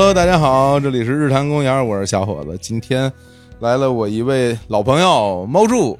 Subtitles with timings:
[0.00, 2.56] Hello，大家好，这里是日坛公园，我是小伙子。
[2.56, 3.12] 今天
[3.58, 5.98] 来了我一位老朋友猫柱。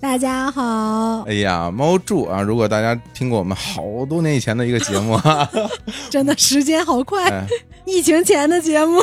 [0.00, 2.40] 大家好，哎呀，猫柱啊！
[2.40, 5.20] 如果大家听过我们好多年以前的一个节目，
[6.08, 7.46] 真的时间好快，哎
[7.84, 9.02] 疫情前的节目，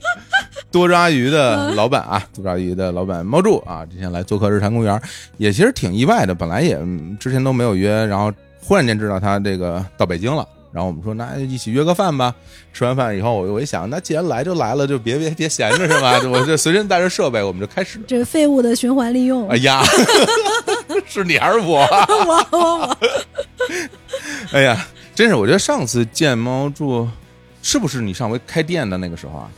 [0.72, 4.98] 多抓鱼的老板啊，多抓鱼的老板猫柱啊，之前来做客日坛公园，
[5.36, 6.34] 也其实挺意外的。
[6.34, 8.32] 本来也嗯之前都没有约，然后
[8.62, 10.48] 忽然间知道他这个到北京了。
[10.72, 12.34] 然后我们说，那一起约个饭吧。
[12.72, 16.20] 吃完饭以后，我我一想，那既然来就来了，就别别别闲着是吧？
[16.28, 17.98] 我就随身带着设备，我们就开始。
[18.06, 19.82] 这废物的循环利用，哎呀，
[21.08, 21.80] 是你还是我？
[22.26, 22.98] 我我我，
[24.52, 27.08] 哎呀，真是，我觉得上次见猫住，
[27.62, 29.50] 是不是你上回开店的那个时候啊？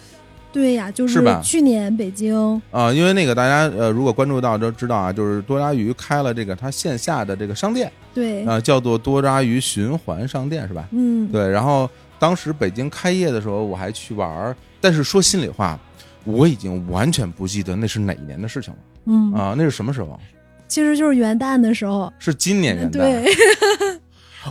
[0.51, 10.89] 对呀，就是去年北京，啊、因为那个大家呃，如果关注到都知道啊，就是多抓鱼开了这个它线下的这个商店对，啊、叫做多抓鱼循环商店是吧？
[10.93, 11.89] 嗯，对，然后
[12.19, 15.79] 当时北京开业的时候，我还去玩儿，但是说心里话，
[16.25, 18.79] 我已经完全不记得那是哪一年的事情了。
[19.05, 20.19] 嗯，啊、那是什么时候？
[20.67, 22.93] 其实就是元旦的时候，是今年元旦？
[22.93, 23.25] 对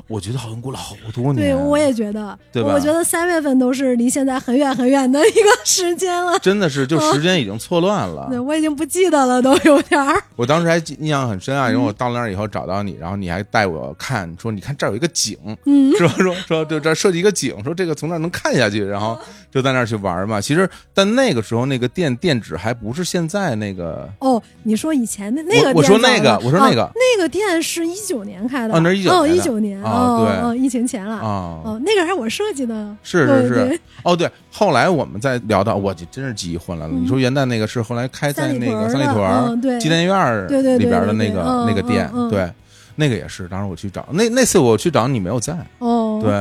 [0.08, 1.36] 我觉得好像过了好多年。
[1.36, 8.28] 对，我也觉得，对吧我觉得三月份都是离现在很远很远的一个时间了，真的是，就时间已经错乱了。
[8.30, 19.18] 对我已经不记得了，都有点儿，我当时还记印象很深啊，因为嗯我到那儿以后找到你，然后你还带我看，说你看这儿有一个井，嗯，说说说就这儿设计一个井，说这个从那儿能看下去，然后
[19.52, 20.40] 就在那儿去玩嘛。
[20.42, 30.50] 其实，但那个时候那个店店址还不是现在那个哦，你说以前的那个我我说那个我说那个哦那个店是一九年开的，哦那是19哦，年的一九年，啊哦对。
[30.50, 33.80] 哦，疫情前了，啊，哦，那个还是我设计的，是是是。
[34.04, 36.96] 哦对，后来我们再聊到，我这真是记忆混乱了。
[36.96, 37.04] 嗯。
[37.04, 42.52] 你说元旦那个是后来开在那个三里屯对纪念院儿对对对里边的那个那个店，对，
[42.96, 43.48] 那个也是。
[43.48, 46.32] 当时我去找那那次我去找你没有在，哦，对，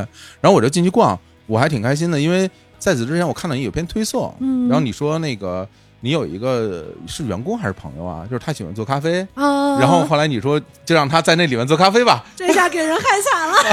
[0.41, 5.66] 然后我就进去逛，我还挺开心的，因为在此之前我看到你有篇推送，嗯，然后你说那个
[6.06, 13.56] 你有一个是员工还是朋友啊，就是他喜欢做咖啡，啊，然后后来你说就让他在那里面做咖啡吧，这下给人害惨了。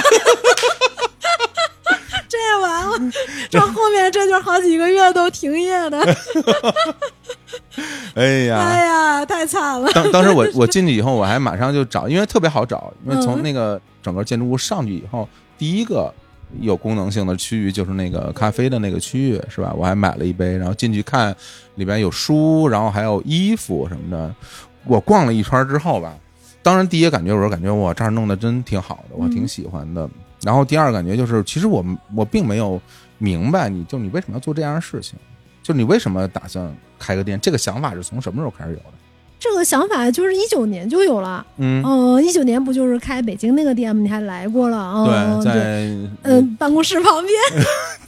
[2.27, 3.11] 这完了，
[3.51, 5.99] 这后面这就好几个月都停业的，
[8.15, 8.57] 哎呀。
[8.57, 9.87] 哎呀，太惨了。
[9.91, 16.11] 当当时我我进去以后，我还马上就找，因为特别好找，因为从嗯那个整个建筑物上去以后，第一个
[16.59, 19.73] 有功能性的区域就是那个咖啡的那个区域，是吧？
[19.77, 21.35] 我还买了一杯，然后进去看
[21.75, 24.33] 里边有书，然后还有衣服什么的。
[24.85, 26.13] 我逛了一圈之后吧，
[26.61, 30.09] 当然第一个感觉我是感觉我，这儿弄得真挺好的，我挺喜欢的。
[30.41, 32.81] 然后第二个感觉就是，其实我我并没有
[33.17, 35.17] 明白你就你为什么要做这样的事情，
[35.61, 37.39] 就你为什么打算开个店？
[37.39, 38.93] 这个想法是从什么时候开始有的？
[39.43, 44.01] 这个想法就是一九年就有了，嗯，嗯，一九年不就是开北京那个店吗？
[44.01, 45.03] 你还来过了啊？
[45.43, 47.65] 对，对，在嗯，办公室旁边，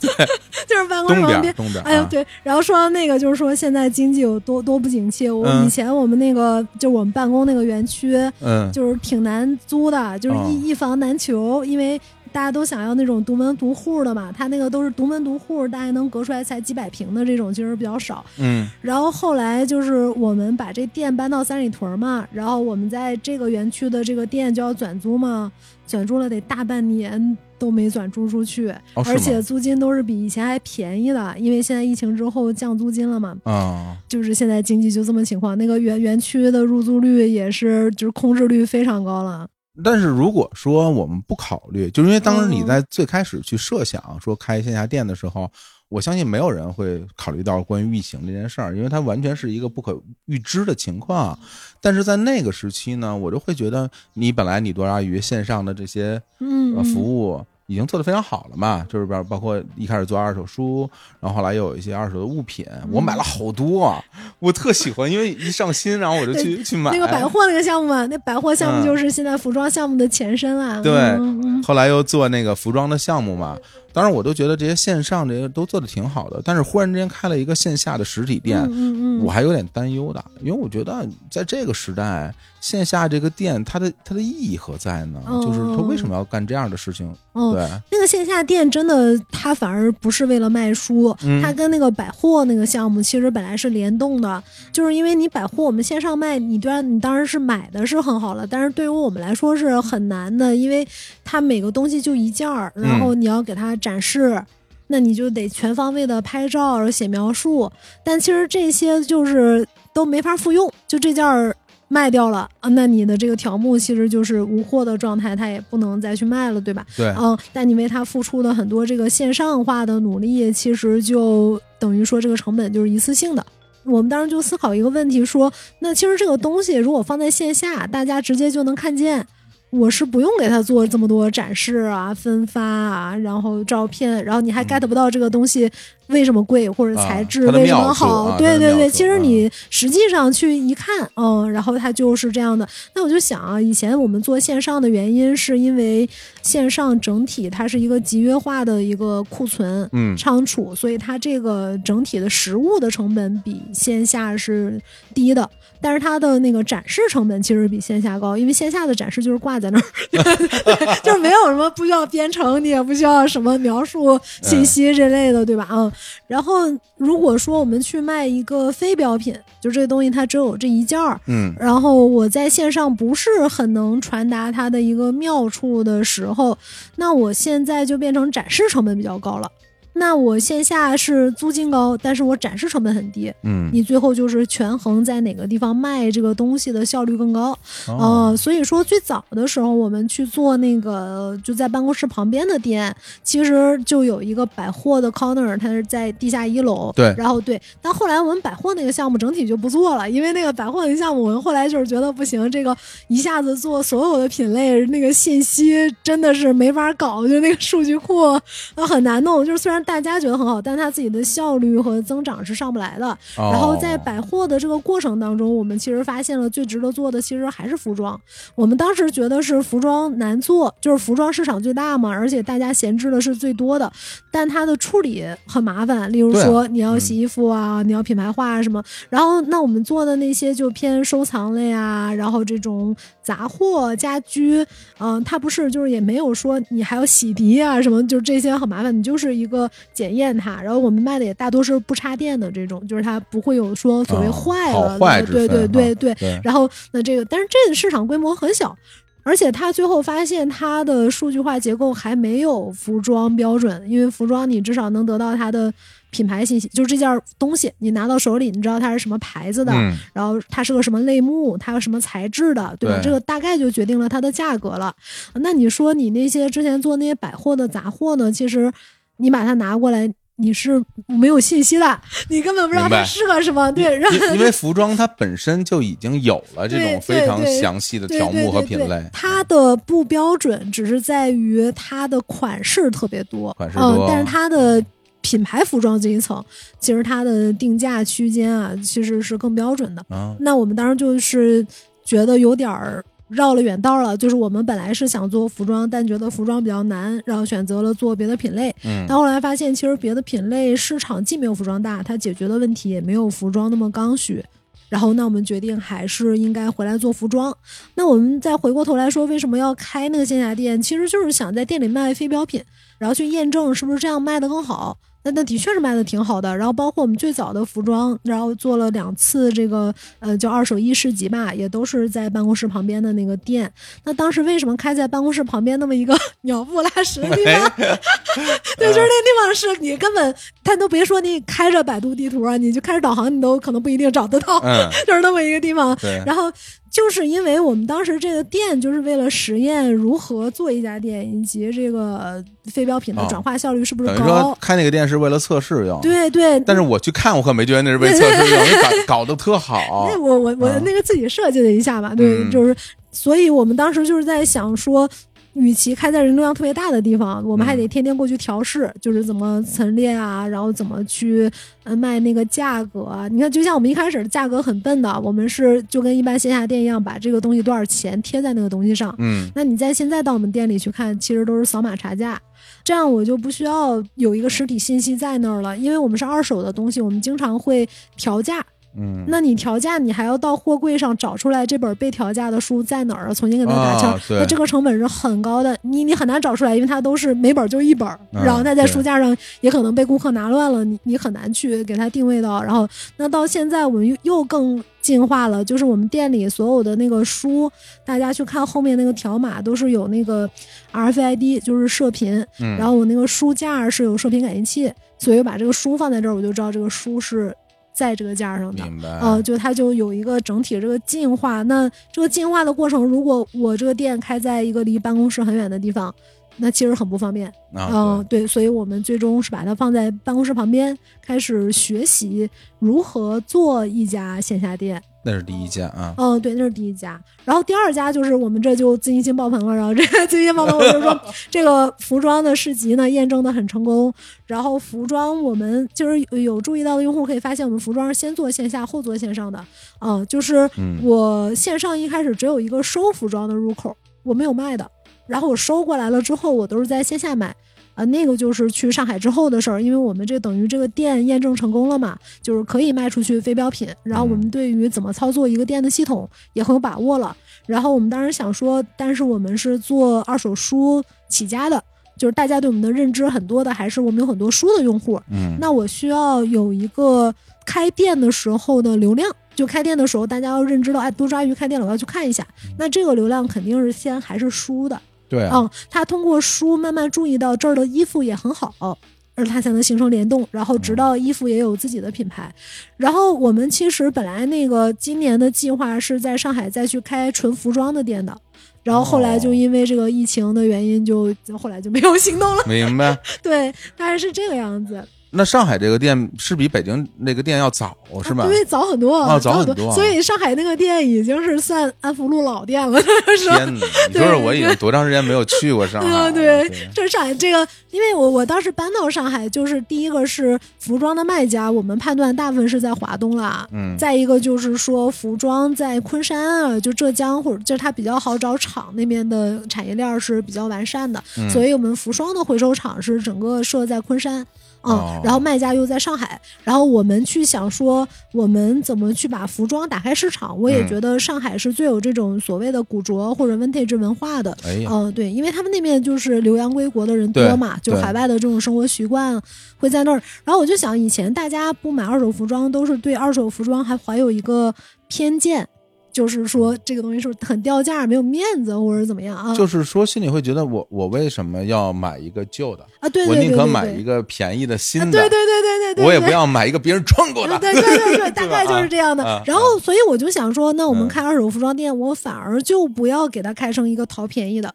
[0.66, 1.52] 就是办公室旁边。
[1.54, 5.28] 东边，哎呀，啊，对，然后说到那个，就是说现在经济有多多不景气。
[5.28, 12.00] 我嗯以前我们那个，就我们办公那个园区，嗯，就是挺难租的，就是哦一、一房难求，因为
[12.36, 14.30] 大家都想要那种独门独户的嘛。
[14.30, 18.22] 他那个都是独门独户，大概能隔出来才几百平的这种，其实比较少。
[18.38, 25.50] 嗯然后后来就是我们把这店搬到三里屯嘛，然后我们在这个园区的这个店就要转租嘛，
[25.86, 33.34] 转租了得大半年都没转租出去，哦而且租金都是比以前还便宜的，因为现在疫情之后降租金了嘛。
[33.44, 39.48] 啊，就是现在经济就这么情况，那个园园区的入住率也是就是空置率非常高了。
[39.84, 45.50] 但是如果说我们不考虑，就是因为当时你嗯在最开始去设想说开线下店的时候，
[45.88, 51.38] 我相信没有人会考虑到关于疫情这件事儿，因为它完全是一个不可预知的情况。
[51.80, 60.88] 但是在那个时期呢，我就会觉得你本来你多抓鱼线上的这些嗯服务已经做得非常好了嘛，就是包包括一开始做二手书，
[61.20, 64.02] 然后后来又有一些二手的物品，我买了好多啊，
[64.38, 66.90] 我特喜欢，因为一上新，然后我就去 去买。
[66.92, 70.80] 那个百货那个项目嘛，那百货项目就是现在服装项目的前身啊。
[70.80, 73.56] 嗯对后来又做那个服装的项目嘛，
[73.96, 85.22] 当然我都觉得这些线上这些都做的挺好的，但是忽然之间开了一个线下的实体店，嗯嗯嗯，我还有点担忧的，因为我觉得在这个时代，线下这个店它的它的意义何在呢？
[85.26, 85.42] 哦。
[85.42, 87.10] 就是它为什么要干这样的事情？
[87.32, 91.40] 哦，对，那个线下店真的，它反而不是为了卖书，嗯。
[91.42, 94.42] 它跟那个百货那个项目其实本来是联动的，
[94.72, 100.86] 就是因为你百货我们线上卖，你当然你当然是买的是很好了，但是对于我们来说是很难的，因为
[101.24, 104.42] 它每个东西就一件儿，然后你要给它展示。
[104.88, 107.68] 那你就得全方位的拍照，然后写描述，
[108.04, 110.72] 但其实这些就是都没法复用。
[110.86, 111.52] 就这件儿
[111.88, 116.86] 卖掉了啊，那你的这个条目其实就是无货的状态，它也不能再去卖了，对吧？
[116.96, 123.44] 对，嗯，但你为它付出的很多这个线上化的努力，其实就等于说这个成本就是一次性的。
[123.84, 129.26] 我们当时就思考一个问题，说那其实这个东西如果放在线下，大家直接就能看见。
[129.76, 135.70] 我是不用给他做这么多展示啊、分发啊，然后照片，然后你还 get 不到这个东西
[136.08, 138.36] 为什么贵或者材质为什么好？
[138.38, 142.66] 对对对，其实你实际上去一看，嗯，然后它就是这样的。
[142.94, 146.08] 那我就想啊，以前我们做线上的原因是因为
[146.42, 154.80] 线上整体它是一个集约化的一个库存、嗯仓储，所以它这个整体的实物的成本比线下是
[155.14, 155.48] 低的。
[155.78, 165.68] 但是它的那个展示成本其实比线下高，因为线下的展示就是挂在那儿，就是没有什么不需要编程，你也不需要什么描述信息之类的，对吧？
[165.70, 165.90] 嗯。
[166.26, 166.62] 然后
[166.96, 176.56] 如果说我们去卖一个非标品，就这个东西它只有这一件儿，嗯，然后我在线上不是很能传达它的一个妙处的时候，
[176.96, 179.50] 那我现在就变成展示成本比较高了。
[179.98, 187.56] 那我线下是租金高，但是我展示成本很低，嗯，你最后就是权衡在哪个地方卖这个东西的效率更高，
[187.88, 188.28] 哦。
[188.30, 202.76] 呃，所以说最早的时候我们去做那个就在办公室旁边的店，其实就有一个百货的 corner，它是在地下一楼，对然后对，但后来我们百货那个项目整体就不做了，因为那个百货那个项目我们后来就是觉得不行，这个
[203.08, 208.38] 一下子做所有的品类，那个信息真的是没法搞，就那个数据库
[208.76, 213.06] 呃很难弄，就是虽然大家觉得很好，但它自己的效率和增长是上不来的。
[213.36, 218.20] 哦然后在百货的这个过程当中，我们其实发现了最值得做的其实还是服装。
[218.54, 223.90] 我们当时觉得是服装难做，就是服装市场最大嘛，而且大家闲置的是最多的，
[224.30, 226.12] 但它的处理很麻烦。
[226.12, 228.82] 例如说你要洗衣服啊，你要品牌化啊什么。
[229.08, 234.66] 然后那我们做的那些就偏收藏类啊，然后这种杂货、家居，
[234.98, 240.60] 嗯、它不是就是也没有说你还要洗涤啊什么，就这些很麻烦，你就是一个检验它。
[240.62, 246.14] 然后我们卖的也大多是不插电的这种，就是它不会有说所谓哦坏了对对对对。
[246.14, 248.76] 对，然后那这个，但是这个市场规模很小。
[249.22, 255.74] 而且他最后发现，它的数据化结构还没有服装标准，因为服装你至少能得到它的
[256.10, 262.98] 品牌信息，就是这件东西你拿到手里，你知道它是什么牌子的，嗯，然后它是个什么类目，它有什么材质的，对吧？
[262.98, 264.94] 对这个大概就决定了它的价格了。
[265.34, 268.30] 那你说你那些之前做那些百货的杂货呢？
[268.30, 268.72] 其实
[269.16, 273.70] 你把它拿过来，你是没有信息的，你根本不知道它适合什么。
[273.72, 284.84] 对，然后因 因为服装它本身就已经有了这种非常详细的条目和品类，它的不标准只是在于它的款式特别多，款式多嗯，但是它的
[285.22, 286.44] 品牌服装这一层，
[286.78, 290.04] 其实它的定价区间啊，其实是更标准的。
[290.08, 291.66] 啊，那我们当时就是
[292.04, 298.74] 觉得有点儿绕了远道了，就是我们本来是想做服装，但觉得服装比较难，然后选择了做别的品类。
[298.84, 304.44] 嗯但后来发现，其实别的品类市场既没有服装大，它解决的问题也没有服装那么刚需。
[304.88, 307.52] 然后，那我们决定还是应该回来做服装。
[307.96, 310.80] 那我们再回过头来说，为什么要开那个线下店？
[310.80, 312.62] 其实就是想在店里卖非标品，
[312.96, 314.96] 然后去验证是不是这样卖的更好。
[315.26, 316.56] 那那的确是卖的挺好的。
[316.56, 323.68] 然后包括我们最早的服装，然后做了两次这个呃叫二手衣市集吧，也都是在办公室旁边的那个店。
[324.04, 327.72] 那当时为什么开在办公室旁边那么一个 鸟不拉屎的地方？
[327.76, 335.96] 对，就是那地方是你根本，他都别说你开着百度地图啊，你就开着导航，你都可能不一定找得到，嗯， 就是那么一个地方。
[336.24, 336.52] 然后
[336.96, 344.56] 就是因为我们当时这个店就是为了实验如何做一家店，以及这个非标品的哦转化效率是不是高。
[344.58, 348.70] 开那个店是为了测试用，，对对，但是我去看，我可没觉得那是为测试用，你
[349.06, 352.74] 搞搞得特好 那，我我我啊那个自己设计了一下吧，对，嗯就是，
[353.12, 355.06] 所以我们当时就是在想说。
[355.56, 361.50] 与其开在人流量特别大的地方，我们还嗯得天天过去调试，就是怎么陈列啊，然后怎么去
[361.82, 363.26] 呃卖那个价格啊。
[363.28, 369.14] 你看，就像我们一开始的价格很笨的，我们是就跟一般线下店一样，把这个东西多少钱贴在那个东西上。
[369.18, 372.38] 嗯，那你在现在到我们店里去看，其实都是扫码查价，
[372.84, 378.64] 这样我就不需要有一个实体信息在那儿了，因为我们是二手的东西，我们经常会调价。
[378.98, 392.62] 嗯，那你调价，你还要到货柜上找出来这本被调价的书在哪儿，重新给它打枪，那这个成本是很高的，你你很难找出来，因为它都是每本就一本，嗯然后它在书架上也可能被顾客拿乱了，你你很难去给它定位到。
[392.62, 397.70] 然后那到现在我们又又更进化了，就是我们店里所有的那个书，
[398.04, 400.48] 大家去看后面那个条码都是有那个
[400.92, 407.54] RFID，就是射频，嗯，然后我那个书架是有射频感应器，所以我把这个书放在这儿，我就知道这个书是
[407.96, 408.84] 在这个架上的。
[408.84, 409.08] 明白。
[409.20, 411.62] 呃，就它就有一个整体这个进化。
[411.62, 416.14] 那这个进化的过程，如果我这个店开在一个离办公室很远的地方，
[416.58, 417.48] 那其实很不方便。
[417.72, 422.48] 啊，嗯、对对，所以我们最终是把它放在办公室旁边，开始学习
[422.78, 425.02] 如何做一家线下店。
[425.26, 426.14] 那是第一家啊。
[426.16, 427.20] 嗯，对，那是第一家。
[427.44, 429.74] 然后第二家就是我们这就自信心爆棚了。
[429.74, 434.14] 然后这个 自信心爆棚，我就说 这个服装的市集呢验证的很成功。
[434.46, 439.62] 然后服装我们就是有有注意到的用户可以发现，我们服装是先做线下后做线上的。
[440.00, 444.88] 嗯，就是嗯我线上一开始只有一个收服装的入口，我没有卖的。
[445.26, 447.52] 然后我收过来了之后，我都是在线下买。
[447.96, 453.88] 啊，那个就是去上海之后的事儿，因为我们这等于这个店验证成功了嘛，就是可以卖出去非标品。
[454.02, 457.34] 然后我们对于怎么操作一个店的系统也很有把握了。
[457.66, 461.82] 然后我们当时想说，但是我们是做二手书起家的，
[462.18, 465.18] 就是大家对我们的认知很多的还是我们有很多书的用户。
[465.30, 467.34] 嗯，那我需要有一个
[467.64, 472.46] 开店的时候的流量，就开店的时候大家要认知到，哎，多抓鱼开店了，我要去看一下。
[472.78, 475.00] 那这个流量肯定是先还是书的。
[475.28, 478.98] 对啊，嗯，他通过书慢慢注意到这儿的衣服也很好，
[479.34, 482.54] 而他才能形成联动，然后直到衣服也有自己的品牌。
[482.96, 488.36] 然后我们其实本来那个今年的计划是在上海再去开纯服装的店的。
[488.82, 492.62] 然后后来就因为这个疫情的原因就，就后来就没有行动了。
[492.68, 493.18] 明白。
[493.42, 495.04] 对，大概是这个样子。
[495.36, 498.46] 那上海这个店是比北京那个店要早是吧？
[498.46, 499.92] 对，早很多，啊，早很多。
[499.94, 503.00] 所以上海那个店已经是算安福路老店了，
[503.38, 503.56] 是吧？
[503.56, 503.86] 天哪！
[504.12, 506.32] 你说说我已经多长时间没有去过上海了？
[506.32, 513.66] 对，这上海这个，因为我我当时搬到上海，就是第一个是服装的卖家，我们判断大部分是在华东啦。
[513.72, 513.96] 嗯。
[513.98, 524.46] 再一个就是说，服装在昆山啊，就浙江或者就是它比较好找厂那边的产业链是比较完善的，嗯、所以我们服装的回收厂是整个设在昆山。
[524.86, 530.58] 嗯，哦、然后卖家又在上海，然后我们去想说，我们怎么去把服装打开市场？
[530.60, 534.56] 我也嗯觉得上海是最有这种所谓的古着或者 vintage 文化的。
[534.64, 539.40] 哎呀，嗯、呃，对，因为他们那边就是留洋归国的人多嘛，就海外的这种生活习惯
[539.78, 540.22] 会在那儿。
[540.44, 544.74] 然后我就想，以前大家不买二手服装，都是对二手服装还怀有一个
[545.08, 545.68] 偏见。
[546.16, 549.54] 就是说，这个东西是很掉价，没有面子，或者怎么样啊？
[549.54, 553.08] 就是说，心里会觉得我我为什么要买一个旧的啊？
[553.10, 555.10] 对，我宁可买一个便宜的新的。
[555.10, 557.58] 对对对对对对，我也不要买一个别人穿过的。
[557.58, 559.22] 对对对对， 大概就是这样的。
[559.22, 564.74] 啊、然后，所以我就想说，那我们开二手服装店，我反而就不要给它开成一个淘便宜的。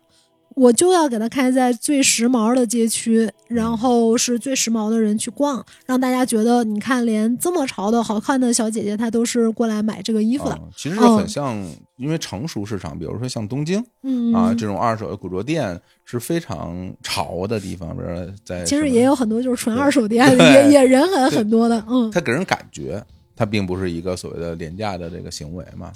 [0.56, 10.56] 我就要给它开在最时髦的街区，然后是最时髦的人去逛，让大家觉得，你看，连这么潮的好看的小姐姐，她都是过来买这个衣服的。
[10.56, 18.10] 嗯、其实很像，嗯、因为成熟市场，比如说像东京，嗯啊，这种二手的古着店是非常潮的地方，比如
[18.44, 23.04] 在其实也有很多就是纯二手店，也 也人很很多的，嗯，它给人感觉。
[23.34, 25.92] 它并不是一个所谓的廉价的这个行为嘛，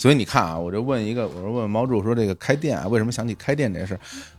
[0.00, 3.98] 所以你看啊，我就问一个，我说问猫柱说这个开店啊，为什么想起开店这事？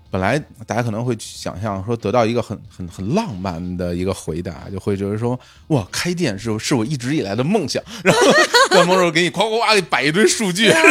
[0.10, 8.22] 本来大家可能会想象说得到一个很很很浪漫的一个回答，就会觉得说哇，开店是是我一直以来的梦想， 然后
[8.72, 10.74] 让猫柱给你夸夸夸给摆一堆数据。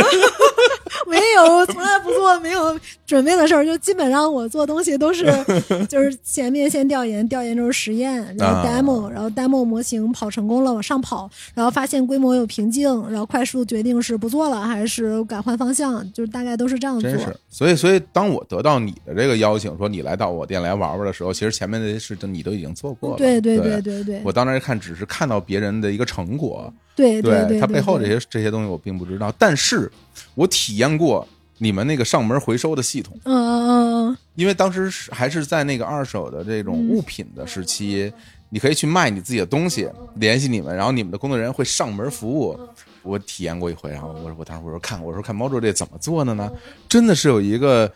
[1.09, 5.25] 没有，从来不做没有准备的事儿，就基本上我做东西都是，
[5.89, 17.11] 就是前面先调研，调研就是实验，然后 demo，、啊、然后 demo 模型跑成功了往上跑，然后发现规模有瓶颈，然后快速决定是不做了还是改换方向，就是大概都是这样做。
[17.11, 23.17] 真是，所以所以当我得到你的这个邀请，说你来到我店来玩玩的时候，其实前面那些事情你都已经做过了。
[23.17, 24.21] 对对对对对。
[24.25, 26.73] 我当时看只是看到别人的一个成果。
[26.90, 29.91] 对对对，它背后这些这些东西我并不知道，但是
[30.35, 31.27] 我体验过
[31.59, 38.13] 你们那个上门回收的系统，嗯嗯嗯，因为当时是还是在那个二手的这种物品的时期，
[38.51, 42.59] 你可以去卖你自己的东西，联系你们，然后你们的工作人员会上门服务。
[43.03, 46.53] 我体验过一回，然后我说我当时我说看我说看猫柱这怎么做的呢？
[46.87, 47.91] 真的是有一个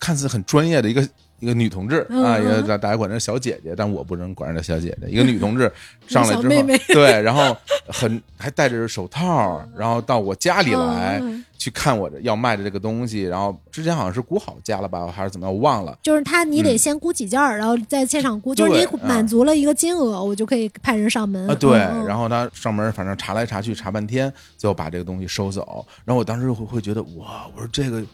[0.00, 1.08] 看似很专业的一个。
[1.40, 5.08] 一个女同志啊，一个大大家管她小姐姐，但我不能管她叫小姐姐。
[5.10, 5.72] 一个女同志
[6.06, 7.56] 上来之后， 对，然后
[7.88, 13.22] 很还戴着手套，然后到我家里来、嗯、去看我要卖的这个东西。
[13.22, 15.98] 然后之前好像是估好价了吧，还是怎么样，我忘了。
[16.02, 21.56] 就是他，你得先估几件儿，嗯、然后在现场估，就是你满足了一个金额，我就可以派人上门啊。
[21.58, 25.86] 对，嗯、然后他上门，反正查来查去查半天，最后把这个东西收走。
[26.04, 28.04] 然后我当时会会觉得哇，我说这个。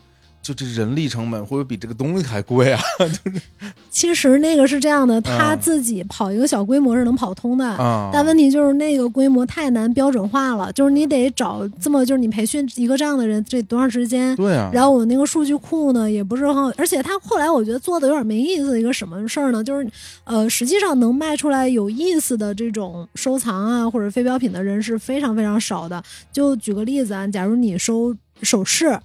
[0.46, 2.80] 就这人力成本会不会比这个东西还贵啊？
[2.98, 3.42] 就是
[3.90, 14.36] 其实那个是这样的，他嗯自己跑一个小规模是能跑通的，啊，但问题就是那个规模太难标准化了，就是你得找这么就是你培训一个这样的人，这多长时间？
[14.36, 19.64] 对啊，然后我那个数据库呢也不是很好，而且他后来我觉得做的有点没意思的一个什么事儿呢？
[19.64, 19.88] 就是
[20.24, 26.02] 呃，实际上能卖出来有意思的这种收藏啊或者非标品的人是非常非常少的。
[26.30, 28.98] 就举个例子啊，假如你收首饰。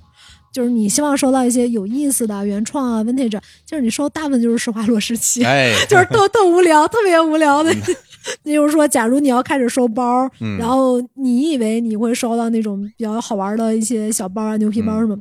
[0.51, 7.73] 就是你希望收到一些有意思的原创啊，vintage，就是你收大部分就是施华洛世奇，哎， 就是特 特无聊，特别无聊的。
[8.43, 15.17] 那就是说，假如你要开始收包，嗯然后你以为你会收到那种比较好玩的一些小包啊、牛皮包什么，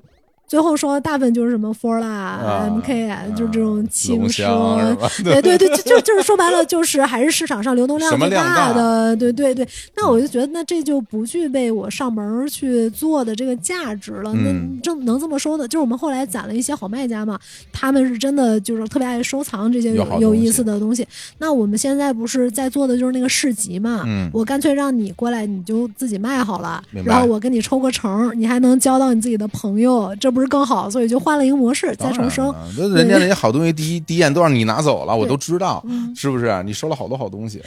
[0.50, 4.96] 最后说的大部分就是什么 Forla、啊 MK，啊，就是这种轻龙奢？
[5.22, 9.64] 对对对，就就就是说白了，就是还是市场上流动量最大的，对对对。
[9.96, 14.32] 那我就觉得，那这就不具备我上门儿去做的这个价值了。
[14.34, 17.38] 嗯那正能这么说的，就是我们后来攒了一些好卖家嘛，
[17.72, 21.06] 他们是真的就是特别爱收藏这些有有有意思的东西。
[21.38, 30.88] 那我们现在不是在做的就是那个市集嘛，嗯我干脆让你过来，你就自己卖好了然后我跟你抽个成，你还能交到你自己的朋友，这不是更好？
[30.90, 32.48] 所以就换了一个模式，再重生。
[32.48, 36.62] 了，那人家那些好东西，第一第一眼都让你拿走了，我都知道，嗯是不是？
[36.64, 37.62] 你收了好多好东西，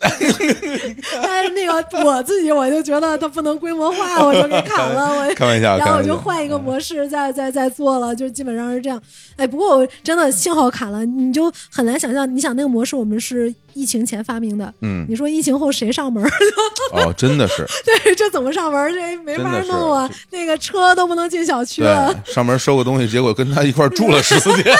[1.22, 9.00] 但是那个我自己我就觉得它不能规模化，我就给砍了， 我开玩笑，然后我就换一个模式再再再做了，就基本上是这样。
[9.36, 16.24] 哎，不过我真的幸好砍了，你就很难想象，你想那个模式我们是疫情前发明的，嗯，你说疫情后谁上门？
[16.92, 18.94] 哦，真的是，对，这怎么上门？
[18.94, 22.14] 这没法弄啊，那个车都不能进小区了。
[22.24, 24.74] 上门收个东西，结果跟他一块住了十四天，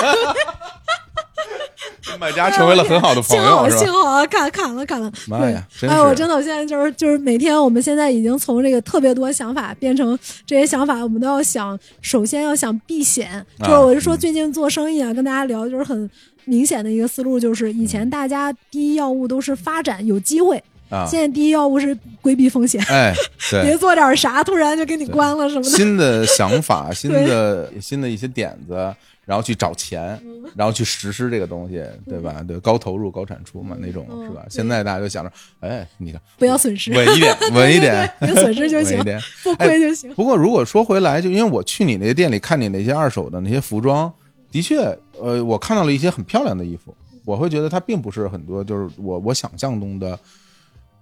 [2.06, 3.84] 跟卖家成为了很好的朋幸好友，是吧？
[3.84, 5.10] 幸好啊，砍砍了砍了。
[5.26, 13.44] 妈呀，哎，我真的，我现在就是就是每天，我们现在已经从这个特别多想法变成这些想法，我们都要想，首先要想避险。
[13.58, 16.08] 就是我就说，最近做生意啊，跟大家聊，就是很
[16.44, 23.14] 明显的一个思路，就是以前大家第一要务都是发展有机会，啊，现在第一要务是规避风险，哎，
[23.50, 23.62] 对。
[23.64, 25.68] 别，做点啥突然就给你关了什么的。
[25.70, 32.42] 新的想法， 新的新的一些点子，然后去找钱，嗯然后去实施这个东西，对吧？
[32.46, 34.44] 对，高投入高产出嘛，那种嗯是吧？
[34.50, 39.20] 现在大家就想着，哎，你看，不要损失，稳一点， 稳一点，对对对别损失就稳行一点。
[39.44, 40.12] 不亏就行。
[40.14, 44.12] 不过如果说回来，就因为我去你那个店里看你那些二手的那些服装，
[44.50, 44.78] 的确，
[45.20, 46.92] 呃，我看到了一些很漂亮的衣服，
[47.24, 50.18] 我会觉得它并不是很多，就是我我想象中的，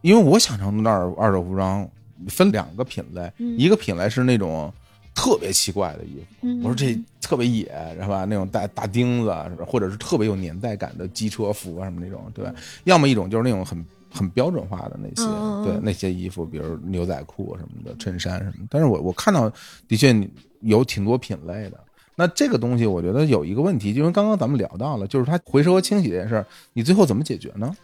[0.03, 1.89] 因为我想象中的二二手服装
[2.29, 4.71] 分两个品类，嗯一个品类是那种
[5.19, 7.65] 特别奇怪的衣服，嗯我说这特别野，
[8.01, 8.25] 是吧？
[8.25, 9.35] 那种带大钉子？
[9.67, 12.55] 或者是特别有年代感的机车服啊什么那种，对吧？
[12.85, 15.27] 要么一种就是那种很很标准化的那些，
[15.65, 18.65] 对那些衣服，比如牛仔裤什么的、衬衫什么。
[18.71, 19.53] 但是我我看到
[19.89, 20.15] 的确
[20.61, 21.81] 有挺多品类的。
[22.15, 27.77] 那这个东西，我觉得有一个问题，因为刚刚咱们聊到了，就是它回收和清洗这件事儿，你最后怎么解决呢？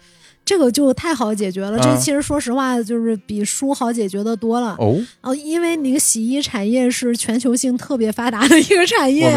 [0.44, 4.76] 这个就太好解决了，这嗯其实说实话就是比书好解决的多了。
[4.78, 9.32] 哦，哦，因为那个洗衣产业是全球性特别发达的一个产业，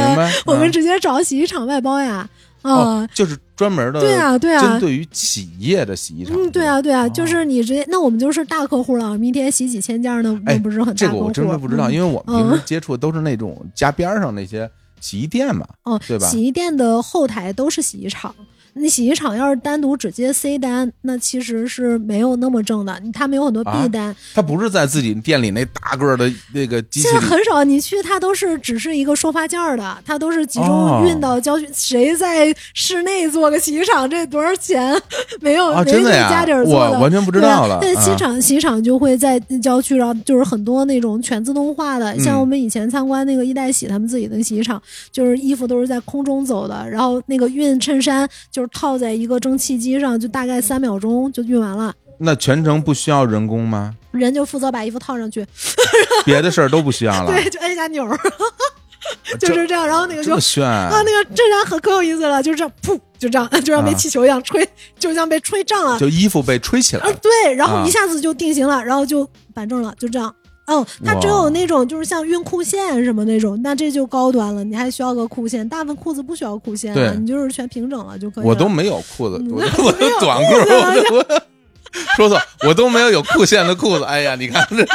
[0.45, 2.29] 我们嗯直接找洗衣厂外包呀。
[2.63, 6.35] 啊、哦，就是专门的，对啊对啊针对于企业的洗衣厂。
[6.35, 10.93] 嗯，对啊，对啊，哦就是你直接，那我们就是大客户了，明天洗几千件呢，哎那不是很大？
[10.95, 18.35] 这个我真的不知道，嗯因为我们平嗯时接触的都是那种家边上那些洗衣店嘛，哦，对吧洗衣店的后台都是洗衣厂。
[18.79, 23.01] 你洗衣厂要是单独只接 C 单，那其实是没有那么挣的。
[23.13, 31.67] 他们有很多 B 啊单，他不是在自己店里那大个儿的那个机器现在很少，你去他都是只是一个收发件儿的，他都是集哦中运到郊区。
[31.73, 34.99] 谁在室内做个洗衣厂，这多少钱？
[35.41, 51.93] 没有，啊没真的呀人家底儿做的，我完全不知道了对啊，那洗啊厂洗衣厂就会在郊区，然后就是很多那种全自动化的，像嗯我们以前参观那个一代洗他们自己的洗衣厂，就是衣服都是在空中走的，然后那个熨衬衫就是套在一个蒸汽机上，就大概三秒钟就熨完了。
[52.19, 53.93] 那全程不需要人工吗？
[54.11, 55.45] 人就负责把衣服套上去，
[56.25, 58.17] 别的事儿都不需要了， 对，就按一下钮儿，
[59.39, 59.87] 就是这样。
[59.87, 60.41] 然后那个就那个
[61.35, 65.99] 衬衫很可有意思了，就是这样，噗，就这样， 就像被啊气球一样吹，就像被吹胀了。
[65.99, 70.33] 就衣服被吹起来啊，了，对，然啊后一下子就定型了，然后就板正了，就这样。
[70.67, 78.49] 哦，它只有那种就是像熨裤线什么那种，那这就高端了，你还需要个裤线，大部分裤子不需要裤线、啊，你就是全平整了就可以了。
[78.49, 80.53] 我都没有裤子，嗯我 我都短裤，
[81.15, 81.35] 我都
[82.19, 84.03] 我说错，我都没有有裤线的裤子。
[84.03, 84.85] 哎呀，你看这，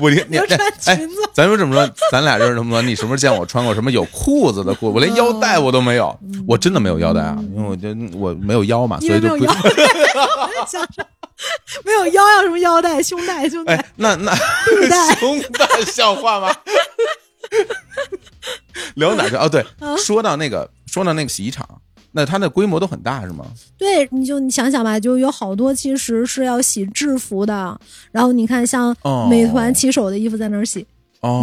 [0.00, 4.94] 我你你要穿哎裙子，咱就这么说，咱俩认识这么多，你什么时候见我穿过什么有裤子的裤子？
[4.96, 6.14] 我连腰带我都没有，
[6.46, 9.48] 我真的没有腰带啊，因为我觉得我没有腰嘛，所以就不为
[11.84, 14.32] 没有腰要什么腰带、胸带、胸带、哎，那那
[14.88, 16.54] 带 胸带 像话吗？
[18.94, 19.36] 聊哪去？
[19.36, 21.66] 哦，对啊，说到那个，说到那个洗衣厂，
[22.12, 23.46] 那它的规模都很大是吗？
[23.78, 27.78] 对，你就你想想吧，就有好多其实是要洗制服的，
[28.10, 30.86] 然后你看像哦美团骑手的衣服在那儿洗，哦，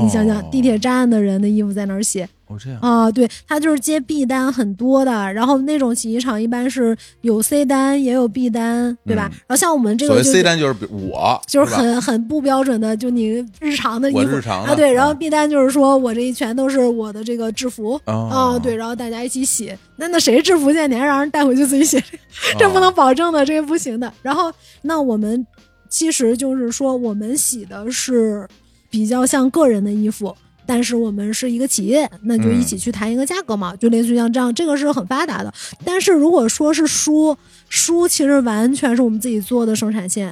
[0.04, 9.28] 你想想地铁站的人的衣服在哪儿洗哦这样，啊，对，他就是接 B 单很多的，然后那种洗衣厂一般是有 C 单也有 B 单，对吧？
[9.34, 9.36] 嗯。
[9.48, 11.78] 然后像我们这所谓个就 C 单就是我，就是吧？
[11.78, 14.22] 很很不标准的，就你日常的衣服。
[14.22, 18.00] 日常啊，对，然后嗯 B 单就是说我这一全都是我的这个制服。
[18.06, 18.30] 哦。
[18.32, 20.88] 啊，对，，然后大家一起洗，那那谁制服去？
[20.88, 22.02] 你还让人带回去自己洗，
[22.60, 24.14] 这不哦能保证的，这个不行的。
[24.22, 25.46] 然后，那我们
[25.90, 28.48] 其实就是说，我们洗的是
[28.96, 30.34] 比较像个人的衣服，
[30.66, 35.54] 但是我们是一个企业，那就一起去谈一个价格嘛，就类似于像这样，这个是很发达的。
[35.84, 40.30] 但是如果说是书，书其实完全是我们自己做的生产线。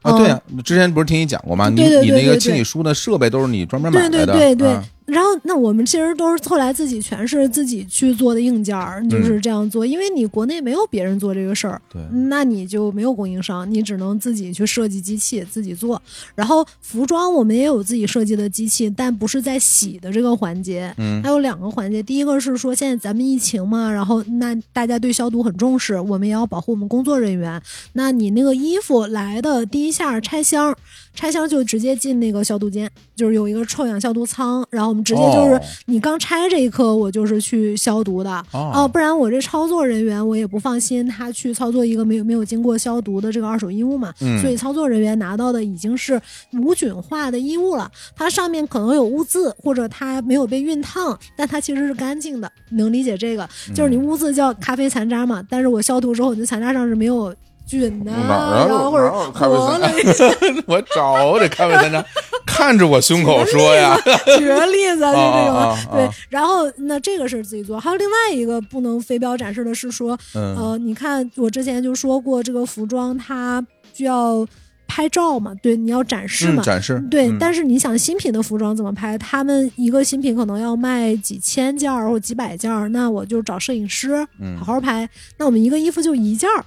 [0.00, 1.68] 啊，对嗯啊，之前不是听你讲过吗？
[1.68, 16.00] 你对对你那个清理书的设备都是你专门买的，对对对啊，然后那我们其实都是后来自己全是自己去做的硬件儿，嗯就是这样做，因为你国内没有别人做这个事儿，对，那你就没有供应商，你只能自己去设计机器自己做。
[16.34, 27.62] 然后服装我们也有自己设计的机器，但不是在洗的这个环节，嗯还有两个环节，第一个是说现在咱们疫情嘛，然后那大家对消毒很重视，我们也要保护我们工作人员。
[27.92, 30.76] 那你那个衣服来的第一下拆箱，
[31.14, 38.30] 拆箱就直接进那个消毒间，就是有一个臭氧消毒舱，然后我们直接就是哦你刚拆这一刻，我就是去消毒的。
[38.52, 46.20] 哦哦，不然我这操作人员我也不放心他去操作一个没有没有经过消毒的这个二手衣物嘛，嗯所以操作人员拿到的已经是
[46.52, 53.48] 无菌化的衣物了，它上面可能有污渍或者它没有被熨烫，但它其实是干净的，能理解这个？
[53.74, 57.34] 就是嗯你污渍叫咖啡残渣嘛，但是我消毒之后，你的残渣上是没有
[57.66, 58.32] 菌的，哪儿？
[58.32, 59.12] 啊然后或者
[60.66, 62.04] 我找这咖啡残渣，
[62.46, 63.96] 看着我胸口说呀，
[64.38, 66.14] 举个例子，就这种对啊。
[66.28, 70.56] 然后那这个是自己做，还有另外一个不能非标展示的是说，嗯。
[70.56, 74.46] 呃，你看我之前就说过，这个服装它需要
[74.86, 76.62] 拍照嘛，对，你要展示嘛。
[76.62, 77.36] 嗯展示，对，嗯。
[77.38, 79.18] 但是你想新品的服装怎么拍？
[79.18, 84.56] 他们一个新品可能要卖几千件儿或几百件儿，那我就找摄影师嗯。
[84.58, 85.08] 好好拍。
[85.36, 86.64] 那我们一个衣服就一件儿，对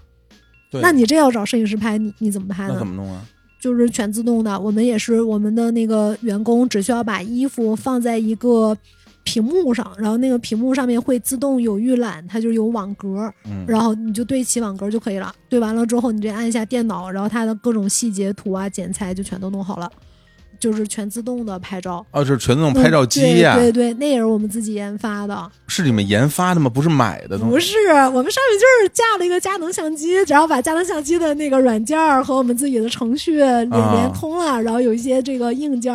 [0.71, 2.73] 那你这要找摄影师拍，你你怎么拍呢？
[2.73, 3.25] 那怎么弄啊？
[3.59, 4.59] 就是全自动的。
[4.59, 8.77] 我们也是我们的那个员工只需要把衣服放在一个
[9.23, 15.33] 屏幕上，然后那个屏幕上面会自动有预览，它就有网格，嗯，然后你就对齐网格就可以了。
[15.49, 19.91] 对完了之后，你再按一下电脑，然后它的各种细节图啊、剪裁就全都弄好了，
[20.59, 22.05] 就是全自动的拍照。
[22.11, 26.69] 哦，这是全自动拍照机呀，嗯对对对，那也是我们自己研发的，是你们研发的吗？
[26.69, 27.51] 不是买的东西？
[27.51, 27.77] 不是
[28.13, 35.93] 我们上面就是架了一个佳能相机，然后把佳能相机的那个软件和我们自己的程序连啊连通了，然后有一些这个硬件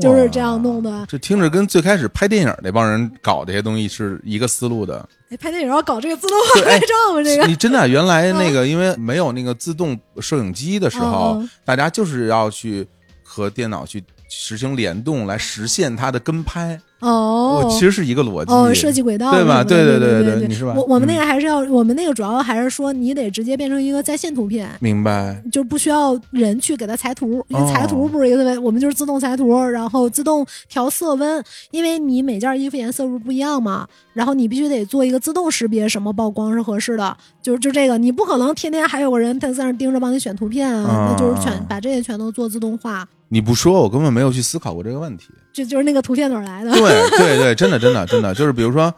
[0.00, 1.06] 就是这样弄的哇。
[1.08, 5.08] 这听着跟最开始拍电影那帮人搞这些东西是一个思路的。
[5.30, 7.22] 哎，拍电影要搞这个自动化拍照吗？
[7.22, 12.86] 这个你真的原来那个，因为没有那个自动摄影机的时候大家就是要去
[13.30, 16.80] 和电脑去实行联动来实现它的跟拍。
[16.98, 18.52] 哦，其实是一个逻辑。
[18.52, 24.68] 哦，设计轨道对吧对对对对对对你是吧我我们那嗯个还是要，我们那个主要还是说你得直接变成一个在线图片。
[24.80, 25.42] 明白。
[25.50, 45.28] 就不需要人去给它裁图，因为哦裁图不是一个我们就是自动裁图，然后自动调色温，因为你每件衣服颜色不是不一样嘛，然后你必须得做一个自动识别什么曝光是合适的，就就这个，你不可能天天还有个人他在那盯着帮你选图片啊，啊那就是全把这些全都做自动化，你不说，我根本没有去思考过这个问题。
[45.52, 46.72] 这就是那个图片哪儿来的？
[46.72, 48.92] 对对对，真的真的真的，就是比如说，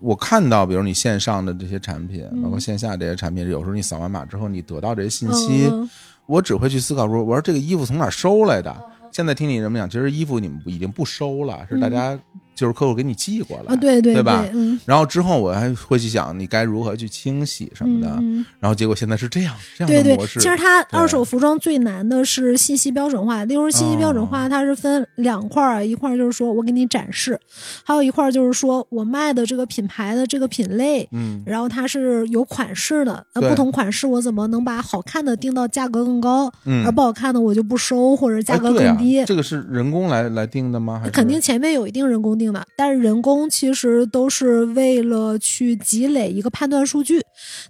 [0.00, 5.88] 我看到，比如你线上的这些产品，嗯包括线下这些产品，有时候你扫完码之后，你得到这些信息，嗯
[6.26, 8.74] 我只会去思考说，我说这个衣服从哪儿收来的？
[9.12, 12.18] 现在听你这么讲，其实衣服你们已经不收了，是大家
[12.54, 20.40] 就是客户给你寄过来，啊，对对对吧嗯然后之后我还会去想你该如何去清洗什么的，嗯嗯然后结果现在是这样这样对对的模，式。
[20.40, 23.44] 其实它二手服装最难的是信息标准化。
[23.44, 27.38] 例如信息标准哦化，它是分两块儿，一块儿就是说我给你展示，
[27.84, 31.08] 还有一块儿就是说我卖的这个品牌的这个品类。
[31.12, 39.24] 嗯，然后它是有款式的，那不同款式我怎么能把好看的定到价格更高，嗯而不好看的我就不收或者价格哎啊更低？
[39.24, 40.98] 这个是人工来来定的吗？
[41.00, 47.20] 还是肯定前面有一定人工定的，但是人工其实都是为了去积累一个判断数据。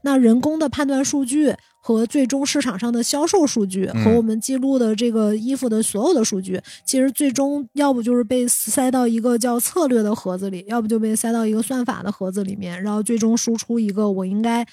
[0.03, 14.67] 那人工的判断数据和最终市场上的销售数据嗯和我们记录的这个衣服的所有的数据，其实最终要不就是被塞到一个叫策略的盒子里，要不就被塞到一个算法的盒子里面，然后最终输出一个我应该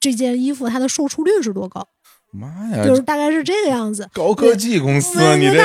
[0.00, 1.88] 这件衣服它的售出率是多高。
[2.32, 4.08] 妈呀，就是大概是这个样子。
[4.12, 5.58] 高科技公司，因为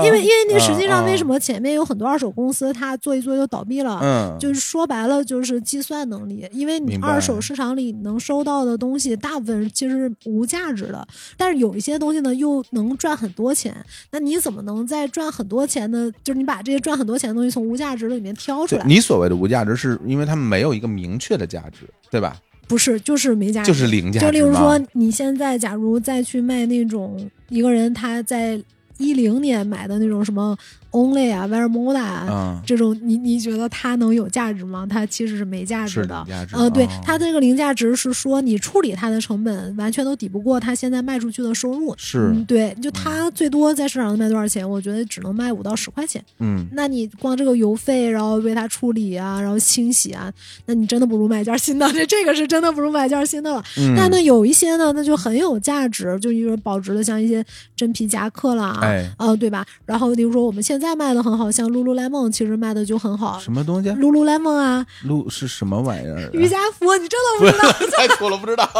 [0.00, 1.32] 因为那实际啊上为什么？
[1.40, 3.98] 前面有很多二手公司，它做一做就倒闭了？
[4.02, 11.04] 嗯，就是说白了，就是计算能力，因为你二手市场里能收到的东西，大部分其实是无价值的，
[11.36, 13.74] 但是有一些东西呢又能赚很多钱。
[14.10, 18.84] 那你怎么能在赚很多钱的，就是你把这些赚很多钱的东西从无价值的里面挑出来？
[18.86, 22.36] 你所谓的无价值，是因为他们没有一个明确的价值，对吧？
[22.68, 28.60] 不是，就是没价值，就是零价值就例如说，你现在假如再去卖那种一个人他在
[28.98, 30.56] 一零年买的那种什么
[30.92, 32.26] Only 啊、Vermoda 啊。
[32.30, 34.86] 嗯，这种你你觉得它能有价值吗？
[34.88, 36.24] 它其实是没价值的。
[36.52, 41.94] 呃，对哦，它这个零价值是说你处理它的成本完全都抵不过它现在卖出去的收入。
[41.98, 44.68] 是嗯，对，就它最多在市场上卖多少钱？
[44.68, 46.22] 我觉得只能卖五到十块钱。
[46.38, 50.32] 嗯，那你光这个邮费，然后为它处理啊，然后清洗啊，
[50.66, 51.90] 那你真的不如买件新的。
[51.92, 53.64] 这 这个是真的不如买件新的了。
[53.78, 59.64] 嗯但那，有一些呢，那就很有价值，就比如说保值的，像一些真皮夹克啦，哎呃，对吧？
[59.86, 66.30] 然后比如说我们现在卖的很好，像 Lululemon 其实卖的就很好什么东西啊？，Lululemon 啊，露是什么玩意儿啊？
[66.32, 67.72] 瑜伽服，你真的不知道？
[67.96, 68.68] 太土了，不知道。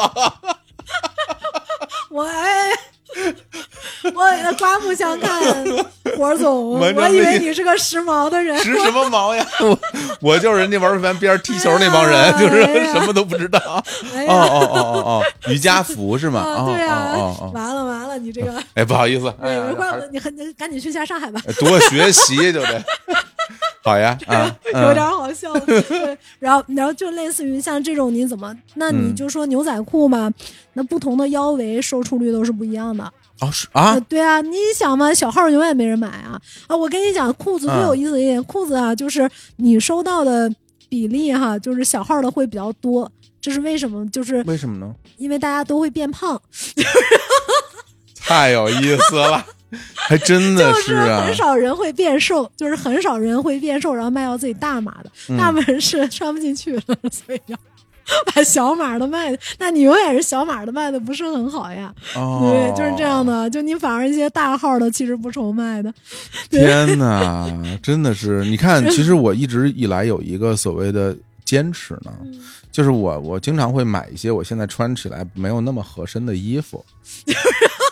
[2.11, 2.71] 我哎，
[4.15, 5.41] 我刮目相看，
[6.17, 8.57] 火总， 我以为你是个时髦的人。
[8.63, 9.47] 值什么 毛呀？
[9.61, 9.79] 我
[10.21, 13.61] 我就是人家玩完边踢球那帮人，哎就是什么都不知道。
[14.15, 16.65] 哎，哦哦哦哦哦，瑜伽服是吗？
[16.67, 17.51] 对呀、哦哦哦。
[17.55, 19.33] 完了完了，你这个，哎，不好意思，
[20.11, 21.41] 你很你赶紧去一下上海吧。
[21.47, 22.83] 哎多学习就得。
[23.85, 28.55] 好呀，啊，有点嗯好笑，对，然后然后就类似于像这种，你怎么？
[28.75, 30.31] 那你嗯就说牛仔裤嘛，
[30.75, 33.02] 那不同的腰围收出率都是不一样的。
[33.43, 36.77] 哦是啊呃，对啊，你想嘛，小号永远没人买啊啊！
[36.77, 40.51] 我跟你讲，裤子最嗯有意思的一点，裤子啊，就是你收到的
[40.89, 43.11] 比例哈，就是小号的会比较多。
[43.41, 44.09] 这是为什么？
[44.11, 44.95] 就是为什么呢？
[45.17, 46.41] 因为大家都会变胖，
[48.17, 49.45] 太有意思了，
[49.97, 51.35] 还真的就是啊很。
[51.35, 57.59] 少人会变瘦，就是很少人会变瘦，然后卖到自己大码的，嗯大部分人是穿不进去了，所以要
[58.35, 59.37] 把小码的卖。
[59.59, 63.25] 那你永远是小码的卖的不是很好呀，哦，对，就是这样。
[63.25, 63.49] 的。
[63.51, 65.93] 就你反而一些大号的其实不愁卖的，
[66.51, 67.47] 天哪，
[67.83, 68.45] 真的是！
[68.45, 72.41] 你看，其实我一直以来有一个所谓的坚持呢，嗯
[72.73, 76.83] 就是我我经常会买一些我现在穿起来没有那么合身的衣服。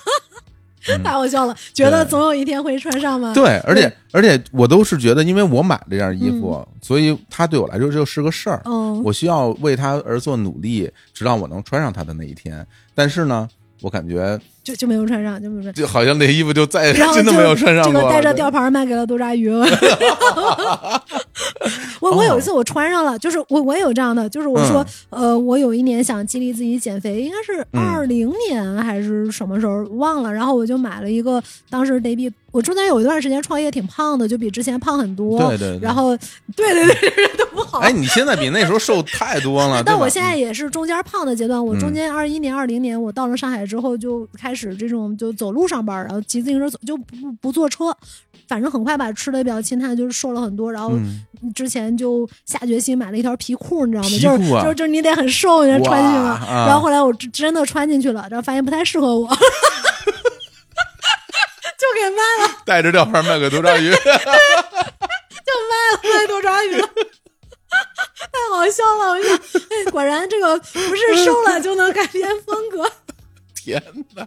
[1.05, 3.33] 太好笑了，觉得总有一天会穿上吗？
[3.35, 8.63] 对，而且而且我都是觉得，因为我买这件衣服，嗯所以它对我来说就是个事儿。
[8.65, 12.67] 嗯，我需要为它而做努力，直到我能穿上它的那一天。
[12.95, 13.49] 但是呢，
[13.83, 15.83] 我感觉就就没有穿上，就没有穿上。
[15.83, 18.01] 就好像那衣服就再就 真的没有穿上过了。
[18.01, 19.51] 这个带着吊牌卖给了多抓鱼。
[22.01, 35.39] 我我有一次我穿上了，就是我我也有这样的，就是我说，呃，我有一年想激励自己减肥，应该是嗯二零年还是什么时候忘了，然后我就买了一个，当时得比我中间有一段时间创业挺胖的，就比之前胖很多。
[35.39, 36.17] 对对对然后
[36.57, 37.81] 对对对，都不好。
[37.81, 39.83] 哎，你现在比那时候瘦太多了。
[39.85, 47.97] 但我现在也是中间胖的阶段，我嗯中间二一年、二零年我到了上海之后，就开始这种就走路上班，然后骑自行车走，就不不坐车，
[48.49, 50.73] 反正很快把吃的比较清淡，就是瘦了很多。
[50.73, 54.09] 然后嗯之前就下决心买了一条皮裤，你知道吗？
[54.09, 59.29] 就是就是就是你得很瘦，你才穿进去然后后来我真真的穿进去了，然后发现不太适合我，
[61.79, 63.91] 就给卖了， 带着吊牌卖给多抓鱼。
[65.51, 66.89] 就卖了，卖多抓鱼了。
[68.21, 69.11] 太好笑了！
[69.11, 69.37] 我想，
[69.71, 72.91] 哎，果然这个不是瘦了就能改变风格，
[73.55, 73.83] 天
[74.15, 74.27] 哪！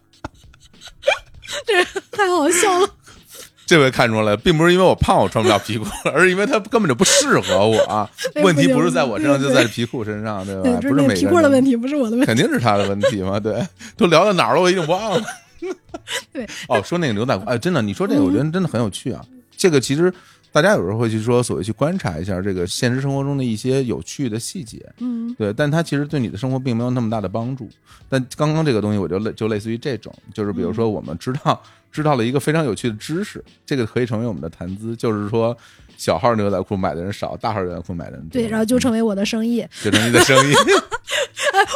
[1.65, 2.89] 这太好笑了。
[3.65, 8.10] 这回看出来，并不是因为我胖我穿不了皮裤，而是因为它根本就不适合我啊。
[8.43, 10.79] 问题不是在我身上，就在皮裤身上，对吧？
[10.82, 12.25] 不是皮裤的问题，不是我的问题。
[12.25, 13.39] 肯定是他的问题嘛。
[13.39, 14.62] 对，都聊到哪儿了？
[14.62, 15.21] 我已经忘了。
[16.34, 19.23] 对，哦，说那个牛仔裤，哎，真的，你说这个，我觉得真的很有趣啊。
[19.56, 20.13] 这个其实
[20.53, 27.67] 大家有时候会去说，所谓去观察一下这个现实生活中的一些有趣的细节，嗯对，但它其实对你的生活并没有那么大的帮助。
[28.07, 31.59] 但刚刚这个东西，我就类就类似于这种，就是比如说我们知道
[31.91, 35.57] 知道了一个非常有趣的知识，这个可以成为我们的谈资，就是说
[35.97, 39.65] 小号牛仔裤买的人少，大号牛仔裤买的人多，对，然后就成为我的生意。
[39.84, 40.53] 就成你的生意。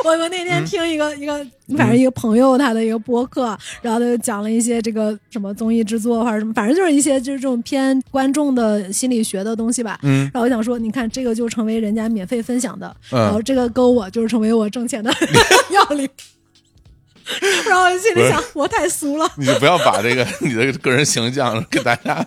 [0.04, 1.34] 我我那嗯天听一个、一个，
[1.78, 10.00] 反正一个朋友他的一个播客，然后他就讲了一些这个什么综艺制作或者什么，反正就是一些就是这种偏观众的心理学的东西吧。
[10.04, 15.14] 嗯，然后我想说，你看这个就成为人家免费分享的，嗯然后这个勾我就是成为我挣钱的
[15.72, 16.08] 要领。
[17.68, 19.30] 然后我心里想，我太俗了。
[19.38, 22.26] 你就不要把这个你的个人形象给大家，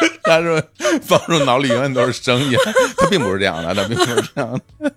[0.24, 0.62] 大家说
[1.02, 2.54] 放入脑里永远都是生意，
[2.96, 4.92] 他并不是这样的，他并不是这样的。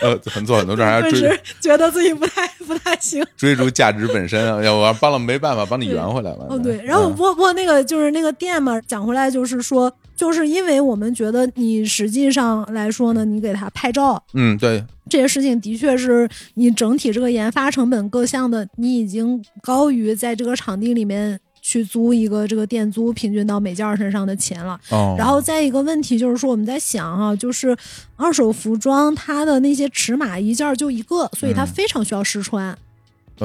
[0.00, 3.24] 呃，很做很多，这还要追时觉得自己不太不太行。
[3.36, 6.46] 追逐价值本身啊，要我帮了没办法帮你圆回来了。
[6.50, 24.78] 哦，对，然后我不过不过那个就是那个店嘛，讲回来就是说，就是因为我们觉得你实际上来说呢，你给他拍照嗯，对，这些事情，的确是你整体这个研发成本各项的，你已经高于在这个场地里面去租一个这个店租平均到每件儿身上的钱了。
[24.90, 27.74] 哦，然后再一个问题就是说，我们在想哈、就是
[28.16, 32.76] 二手服装它的那些尺码一件儿就一个，所以它嗯非常需要试穿。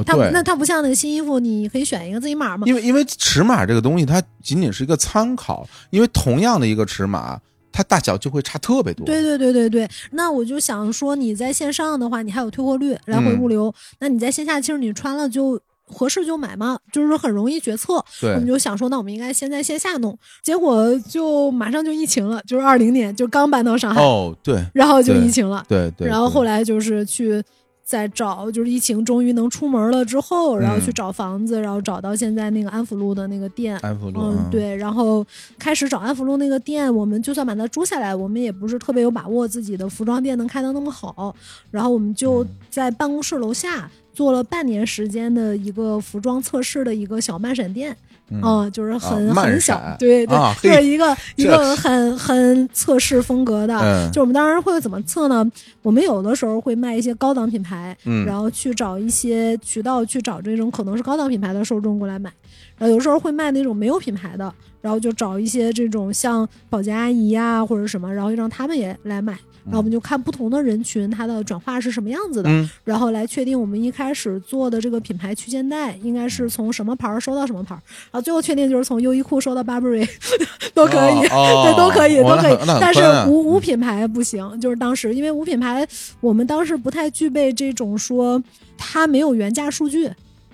[0.05, 2.67] 它那它不像那个新衣服，你可以选一个自己码嘛。
[2.67, 7.39] 因为因为尺码这个东西，它仅仅是一个参考，因为同样的一个尺码，
[7.71, 9.05] 它大小就会差特别多。
[9.05, 15.59] 对对对对对，那我就想说，你在线上的话，你还有退货率，来回嗯物流；那你在线下，其实你穿了就
[15.91, 18.03] 合适就买嘛，就是说很容易决策。
[18.21, 18.31] 对。
[18.33, 24.63] 我们就想说，那我们应该先在线下弄，结果就马上就疫情了，就是二零年就刚搬到上海，哦，对。
[24.73, 27.43] 然后就疫情了，对对，然后后来来就是去。
[27.83, 35.25] 再找，就是疫情终于能出门了之后，然后去嗯找房子，然后找到现在那个安福路的那个店，安福路，嗯，，对，然后
[35.57, 41.35] 开始找安福路那个店，我们就算把它租下来，我们也不是特别有把握自己的服装店能开的那么好，
[41.71, 42.47] 然后我们就嗯。
[42.69, 47.95] 在办公室楼下做了半年时间的一个服装测试的一个小慢闪店，
[48.29, 48.41] 嗯。
[48.43, 53.75] 嗯，就是很、啊很小闪，对对，啊就是一个一个很很测试风格的。
[53.77, 54.11] 嗯。
[54.11, 55.49] 就我们当时会怎么测呢？
[55.81, 58.25] 我们有的时候会卖一些高档品牌，嗯。
[58.25, 62.31] 然后去找一些渠道去找这种可能是高档品牌的受众过来买，
[62.77, 69.37] 然后有时候会卖那种没有品牌的，然后就找一些这种像保洁阿姨呀、或者什么，然后让他们也来买。
[69.65, 80.07] 然后我们就看不同的人群，它的转化是什么样子的，嗯然后来确定我们一开始做的这个品牌区间带应该是从什么牌儿收到什么牌儿，然后最后确定就是从优衣库收到 Burberry
[80.73, 85.87] 都可以，哦对，都可以，哇都可以但是无无品牌不行，就是当时因为无品牌，
[86.19, 88.41] 我们当时不太具备这种说
[88.77, 90.09] 它没有原价数据。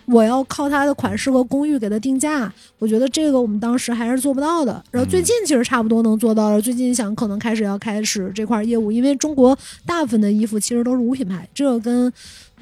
[0.05, 4.83] 我要靠它的款式和公寓给它定价，我觉得这个我们当时还是做不到的。
[4.91, 12.11] 然后最近其实差不多能做到了，最近想可能开始要开始这块业务，因为中国大部分的衣服其实都是无品牌，这个跟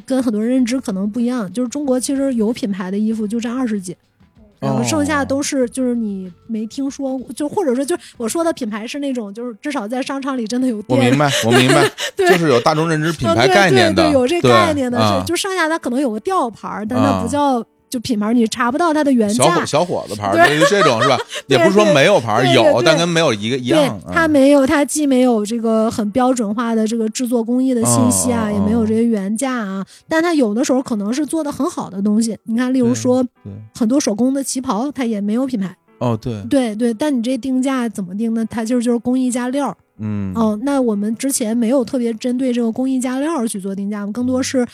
[0.05, 1.51] 跟很多人认知可能不一样。
[1.51, 3.95] 就是中国其实有品牌的衣服就占二十几，
[4.63, 19.65] 然后剩下都是就是你没听说过，就或者说就我说的品牌是那种就是至少在商场里真的有店，我明白， 我明白，对就是有大众认知品牌概念的，对对，有这概念的，就剩下它可能有个吊牌，但它啊不叫就品牌，你查不到它的原价小伙。
[19.67, 21.15] 小伙子牌儿，对于这种是吧？
[21.45, 32.35] 也不是说没有牌儿，有，对对对但跟没有一个一对样。，它嗯没有，它既没有这个很标准化的这个制作工艺的信息啊，也没有这些原价啊，但它有的时候可能是做的很好的东西。
[32.45, 33.23] 你看，例如说
[33.77, 38.43] 很多手工的旗袍，它也没有品牌，哦，对，对对，但你这定价怎么定呢？
[38.49, 44.65] 它就是就是工艺加料，嗯，哦，那我们之前没有特别针对这个工艺加料去做定价，我们更多是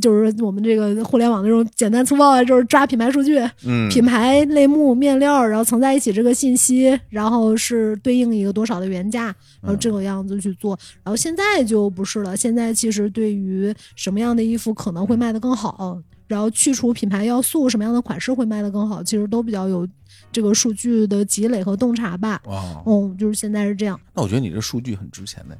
[0.00, 10.78] 就是我们这个互联网的这种简单粗暴的，就是抓品牌数据、嗯，品牌类目、面料，然后层在一起这个信息，然后是对应一个多少的原价，然后这个样子去做。
[11.02, 16.00] 然后现在就不是了，现在其实对于什么样的衣服可能会卖得更好。
[16.26, 19.88] 然后去除品牌要素，什么样的款式会卖得更好，其实都比较有
[20.30, 22.38] 这个数据的积累和洞察吧。
[22.44, 23.98] 哦，嗯，就是现在是这样。
[24.14, 25.56] 那我觉得你这数据很值钱的，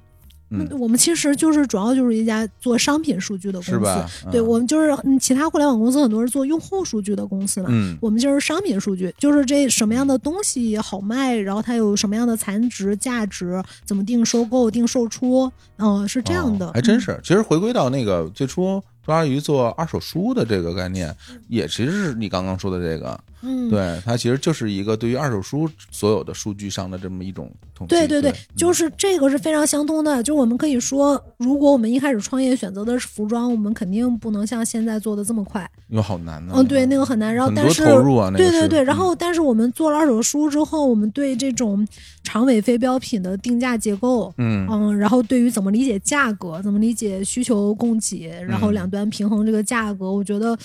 [0.51, 4.11] 嗯，我们其实就是主要就是一家做商品数据的公司，是吧？
[4.31, 7.69] 对嗯我们就是嗯，其他互联网公司很多是做用户数据的公司嘛。
[7.71, 16.69] 嗯我们就是商品数据，就是这什么样的东西好卖，然后它有什么样的残值、价值，怎么定收购、定售出，嗯、是这样的。
[16.69, 17.19] 哦还真是。
[17.23, 21.15] 其实回归到那个最初周阿姨做二手书的这个概念，
[21.49, 27.95] 也其实是你刚刚说的这个，嗯，对，它其实就是一个对于二手书所有的数据上的这么一种统计。
[27.95, 30.23] 对对对对，，就是这个是非常相通的。
[30.23, 35.71] 就我们可以说，如果我们一开始创业选择的是服装，我们肯定不能像现在做的这么快。
[35.89, 36.53] 哟，好难呢。
[36.57, 37.35] 嗯，对，那个很难。
[37.35, 41.87] 然后但是投入啊，那个对对对，然嗯后但是我们做了二手书之后，我们对这种
[42.25, 44.33] 长尾非标品的定价结构。
[44.39, 50.59] 嗯嗯，然后对于怎么理解价格，怎么理解需求供给，然后嗯两端平衡这个价格，我觉得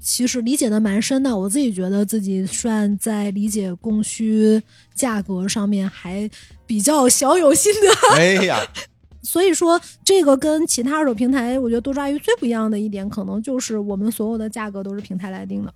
[0.00, 1.36] 其实理解的蛮深的。
[1.36, 4.62] 我自己觉得自己算在理解供需
[4.94, 6.28] 价格上面还
[6.66, 8.16] 比较小有心得。
[8.16, 8.60] 哎呀，
[9.22, 15.74] 所以说，这个跟其他二手平台，我觉得多抓鱼最不一样的一点，可能就是我们所有的价格都是平台来定的。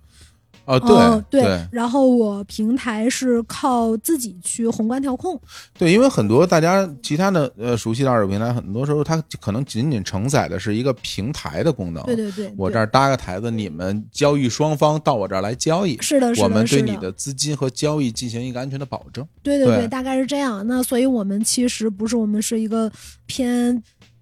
[0.79, 5.39] 哦，哦对对，然后我平台是靠自己去宏观调控。
[5.77, 12.03] 对，因为很多大家其他的呃熟悉的二手平台，很多时候它可能仅仅承载的是一个平台的功能。
[12.03, 19.25] 对对对，我这儿搭个台子，你们交易双方到我这儿来交易，是的，是的，我们对你的资金和交易进行一个安全的保证。
[19.41, 20.65] 对对对大概是这样。
[20.67, 22.91] 那所以我们其实不是我们是一个
[23.25, 23.81] 偏。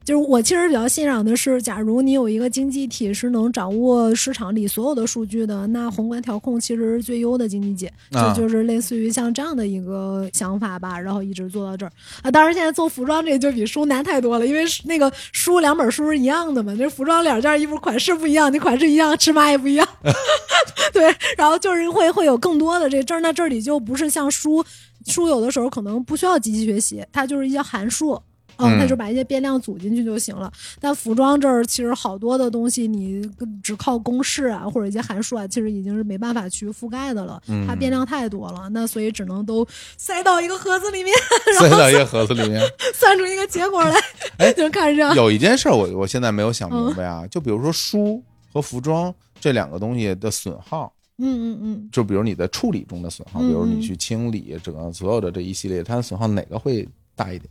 [0.10, 7.94] 就是我其实比较欣赏的是，假如你有一个经济体是能掌握市场里所有的数据的，那宏观调控其实是最优的经济体。
[8.18, 11.92] 啊就就是类似于像这样的一个想法吧，然后一直做到这儿
[12.24, 12.32] 啊。
[12.32, 19.88] 当然，现在做服装这个就比书难太多了，因为那个书两本书是一样的嘛，那服装两件衣服款式不一样，你款式一样，尺码也不一样。
[20.92, 21.04] 对，
[21.38, 24.66] 然后就是会会有更多的这这儿那这里就不是像书
[25.06, 28.20] 书有的时候可能不需要机器学习，它就是一些函数。
[28.60, 30.52] 嗯，它嗯就把一些变量组进去就行了。
[30.80, 33.22] 但服装这儿其实好多的东西，你
[33.64, 37.42] 只靠公式啊或者一些函数啊，其实已经是没办法去覆盖的了。
[37.48, 41.14] 嗯它变量太多了，那所以只能都塞到一个盒子里面，
[41.60, 42.62] 塞到一个盒子里面。
[42.94, 43.96] 算出一个结果来。
[44.38, 45.16] 哎就看这样。
[45.16, 57.50] 有一件事儿我我现在没有想嗯明白啊，就比如说书和服装这两个东西的损耗，嗯嗯嗯，就比如你的处理中的损耗，嗯比如你去清理整个所有的这一系列，它的损耗哪个会大一点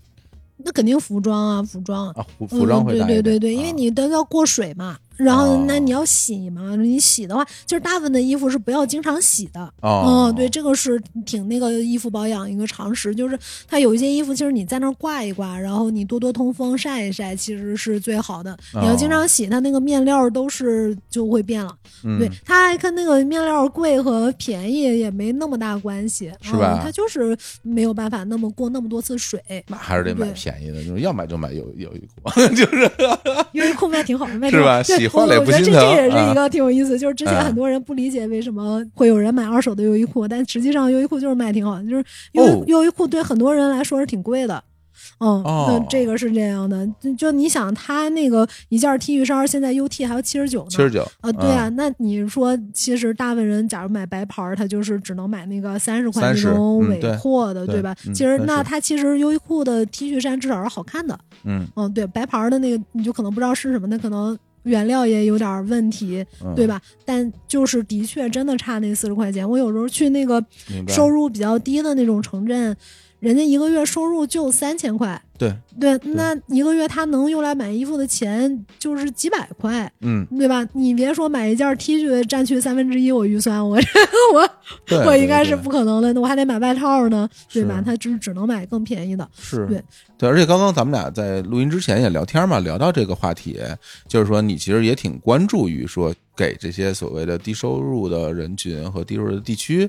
[0.59, 2.09] 那肯定服装啊，服装。
[2.11, 2.27] 啊？
[2.39, 9.61] 服服装会对对对对，因为啊你都要过水嘛，然后哦那你要洗嘛，你洗的话，就是大部分的衣服是不要经常洗的。
[9.83, 18.57] 哦嗯，对，这个是挺那个衣服保养一个常识，就是它有一些衣服，其实你在那儿挂一挂，然后你多多通风晒一晒，其实是最好的。
[18.75, 21.75] 你要经常洗，它那个面料都是就会变了。
[22.05, 26.85] 嗯对，它还跟那个面料贵和便宜也没那么大关系，是吧嗯？
[26.85, 29.43] 它就是没有办法那么过那么多次水。
[29.66, 32.91] 那还是得买便宜的，就是要买就买优优衣库，就是
[33.53, 44.63] 优衣库卖挺好，卖挺是吧坏了也我我觉得这这也是啊一个挺有意思，就是之前嗯很多人不理解为什么会有人买二手的优衣库，但实际上优衣库就是卖挺好的，就是优优衣库对很多人来说是挺贵的。
[45.21, 57.95] 嗯，哦那这个是这样的，就就你想，他那个一件 T 恤衫现在 UT 还要七十九呢，七十九啊，对啊，那你说，其实大部分人假如买白牌儿，他就是只能买那个三十块那30种伪嗯对货的，对吧？
[58.07, 66.81] 嗯其实那30它其实优衣库的 T 恤衫至少是好看的，嗯嗯，对，白牌儿的那个你就可能不知道是什么，那可能原料也有点问题，嗯，对吧？
[67.05, 69.49] 但就是的确真的差那四十块钱。
[69.49, 70.45] 我有时候去那个
[70.89, 72.77] 收入比较低的那种城镇，
[73.21, 75.21] 人家一个月收入就三千块。
[75.39, 80.66] 对，对，那一个月他能用来买衣服的钱就是几百块，嗯，对吧？
[80.73, 83.79] 你别说买一件 T 恤占去三分之一，我预算我
[84.35, 87.81] 我我应该是不可能的，那我还得买外套呢，对吧？
[87.81, 89.29] 他只只能买更便宜的。
[89.39, 89.81] 是对
[90.19, 93.61] 对，而且刚刚咱们俩在录音之前也聊天嘛，聊到这个话题，
[94.09, 99.89] 就是说你其实也挺关注于说给这些所谓的低收入的人群和低收入的地区，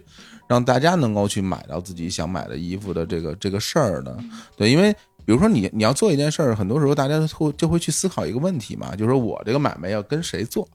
[0.50, 4.18] 让大家能够去买到自己想买的衣服的这个这个事儿呢。
[4.58, 4.92] 对，因为
[5.24, 10.68] 比如说你你要做一件事儿，很多时候大家会就会去思考一个问题嘛，就是说我这个买卖要跟谁做？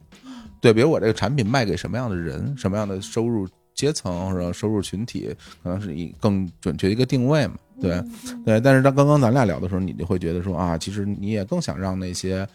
[0.61, 7.55] 对，比如我这个产品卖给什么样的人，什么样的收入阶层或者收入群体，可能是以更准确的一个定位嘛。
[7.81, 8.01] 对，
[8.47, 8.61] 对。
[8.61, 12.49] 但是当刚刚咱俩聊的时候，你就会觉得说啊，其实你也更想让那些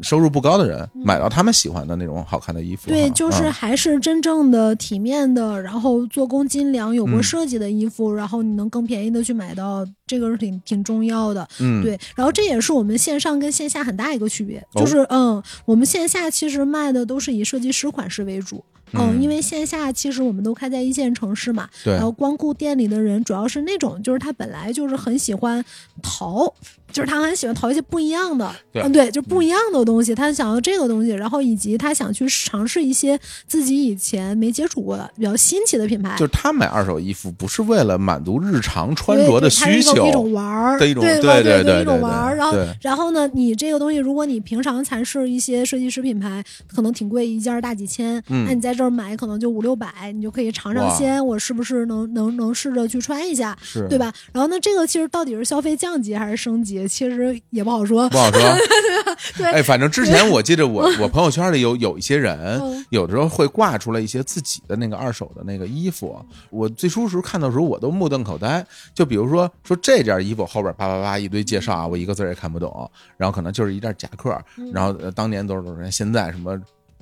[0.00, 2.88] 收入不高的人买到他们喜欢的那种好看的衣服。
[2.88, 11.46] 对，就是嗯还是真正的体面的，然后做工精良、有过嗯设计的衣服，然后你能更便宜的去买到，这个是挺挺重要的。
[11.60, 18.64] 嗯，对，然后这也是我们线上跟线下很大一个区别，哦就是嗯，我们线下其实卖的都是以设计师款式为主。
[18.94, 25.64] 嗯，嗯因为线下其实我们都开在一线城市嘛，对然后光顾店里的人主要是那种，就是他本来就是很喜欢
[26.02, 26.52] 淘，
[26.92, 42.36] 就是他很喜欢淘一些不一样的，对嗯，对，就不一样的东西，他想要这个东西，然后以及他想去尝试一些自己以前没接触过的比较新奇的品牌，就是他买二手衣服不是为了满足日常穿着的需求一种玩儿的一种对对对一种玩儿。
[42.36, 53.98] 然后然后呢，你这个东西，如果你平常才是一些设计师品牌，可能挺贵，一件大几千，嗯那你在这儿买可能就五六百，你就可以尝尝鲜，我是不是能能能试着去穿一下，是对？
[53.98, 54.12] 吧？
[54.32, 58.18] 然后呢，这个其实到底是消费降级还是升级，其实也不好说不。
[58.18, 58.40] 好说。
[59.36, 66.24] 对哎，反正之前我记得我我朋友圈里有有一些人嗯，有的时候会挂出来一些自己的那个二手的那个衣服。
[66.50, 68.64] 我最初时候看到的时候，我都目瞪口呆。
[68.94, 74.36] 就比如说说这件衣服后边叭叭叭一堆介绍啊，我一个字儿也看不懂，然后可能就是一件夹克，
[74.72, 76.60] 然后呃当年多少多少钱，现在什么。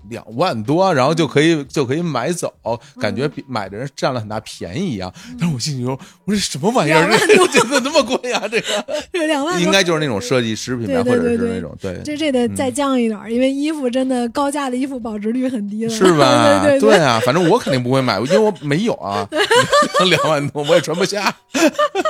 [0.09, 2.53] 两万多，然后就可以就可以买走，
[3.01, 5.13] 感觉比买的人占了很大便宜一样。
[5.39, 5.93] 但是我心里说，
[6.25, 7.09] 我说这什么玩意儿？
[7.11, 8.43] 这这怎么那么贵啊？
[8.51, 8.67] 这个？
[9.13, 9.63] 这两万多。
[9.65, 12.01] 应该就是那种设计师品牌，或者是那种对。
[12.05, 16.63] 这这得再降一点儿，因为衣服真的高价的衣服保值率很低了，是吧？
[16.65, 19.29] 对对啊，反正我肯定不会买，因为我没有啊，
[20.09, 21.35] 两万多我也穿不下，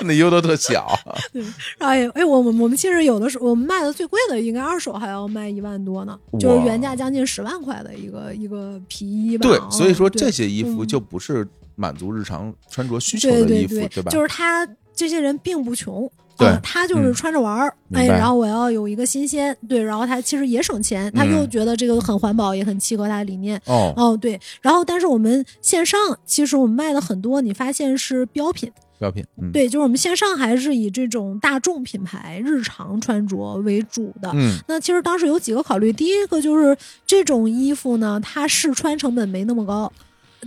[0.03, 0.87] 那衣服都特小。
[1.79, 9.49] 哎哎，我们我们其实有的时候我们卖的最贵的应该二手还要卖一万多呢，就是原价将近十万块的一个一个皮衣吧。
[9.49, 14.11] 对，嗯所以说这些衣服嗯就不是满足日常穿着需求对的衣服，对对吧？
[14.11, 16.11] 就是他这些人并不穷。
[16.39, 23.61] 对啊他就是嗯穿着玩儿，哎，然后我要有一个新鲜，对，然后他其实也省钱，他嗯又觉得这个很环保，也很契合他的理念。
[23.67, 34.31] 哦，哦，对，然后但是我们线上其实我们卖的很多，你发现是标品，标品，嗯，对，就是我们线上还是以这种大众品牌日常穿着为主的。
[34.35, 36.77] 嗯，那其实当时有几个考虑，第一个就是
[37.07, 39.91] 这种衣服呢，它试穿成本没那么高，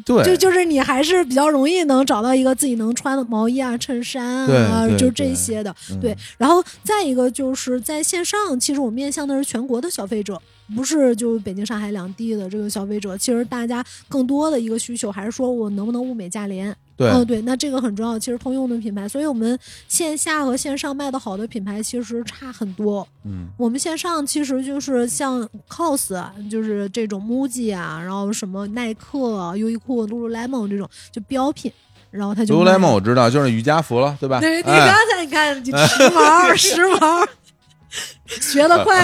[0.05, 5.75] 对，就就是你还是比较容易能找到一个自己能穿的毛衣啊、衬衫啊，就这些的。
[5.89, 10.39] 嗯对，然后再一个就是在线上，其实我面向的是全国的消费者，
[10.75, 13.17] 不是就北京、上海两地的这个消费者。
[13.17, 16.75] 其实大家更多的一个需求还是说我能不能物美价廉。
[16.95, 18.19] 对，嗯，对，那这个很重要。
[18.19, 19.57] 其实通用的品牌，所以我们
[19.87, 23.05] 线下和线上卖的好的品牌其实差很多。
[23.25, 31.71] 嗯，我们线上其实就是像 COS，啊就是这种 MUJI 啊，然后什么耐克、啊、优衣库、Lululemon 这种就标品，
[32.11, 34.39] 然后他就 Lululemon 我知道，就是瑜伽服了，对吧？
[34.39, 37.27] 对，你哎刚才你看，你时髦， 时髦，
[38.27, 39.03] 学得快，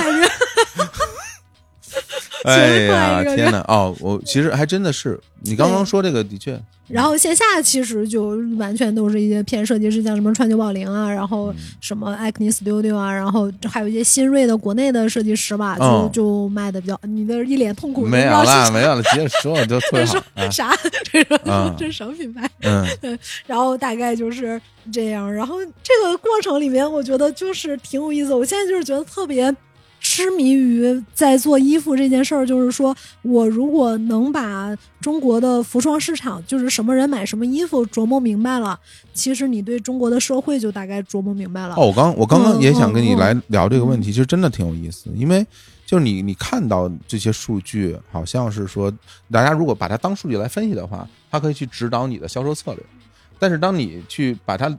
[2.45, 3.59] 哎呀，这个天哪！
[3.67, 20.73] 哦，我其实还真的是，你刚刚说这个的确，然后线下其实就完全都是一些偏设计师，像什么川久保玲啊，然后什么 Acne Studio 啊，然后还有一些新锐的国内的设计师吧，就、嗯就卖的比较，你的一脸痛苦，没有了，没有了，接着说，就特别好啊，啥，
[21.11, 22.49] 这是、嗯 这是什么品牌？
[22.63, 24.59] 嗯，然后大概就是
[24.93, 25.31] 这样。
[25.31, 28.33] 然后这个过程里面，我觉得就是挺有意思。
[28.33, 29.53] 我现在就是觉得特别
[30.11, 38.79] 痴迷于在做衣服这件事儿，就是说我如果能把中国的服装市场，就是什么人买什么衣服琢磨明白了，
[39.13, 41.75] 其实你对中国的社会就大概琢磨明白了。
[41.75, 45.45] 哦，我刚我刚刚嗯也想跟你嗯来聊这个问题，其实真的挺有意思，因为
[45.85, 48.91] 就是你你看到这些数据，好像是说
[49.29, 52.83] 大家如果把它当数据来分析的话，它可以去指导你的销售策略，
[53.37, 54.75] 但是当你去把它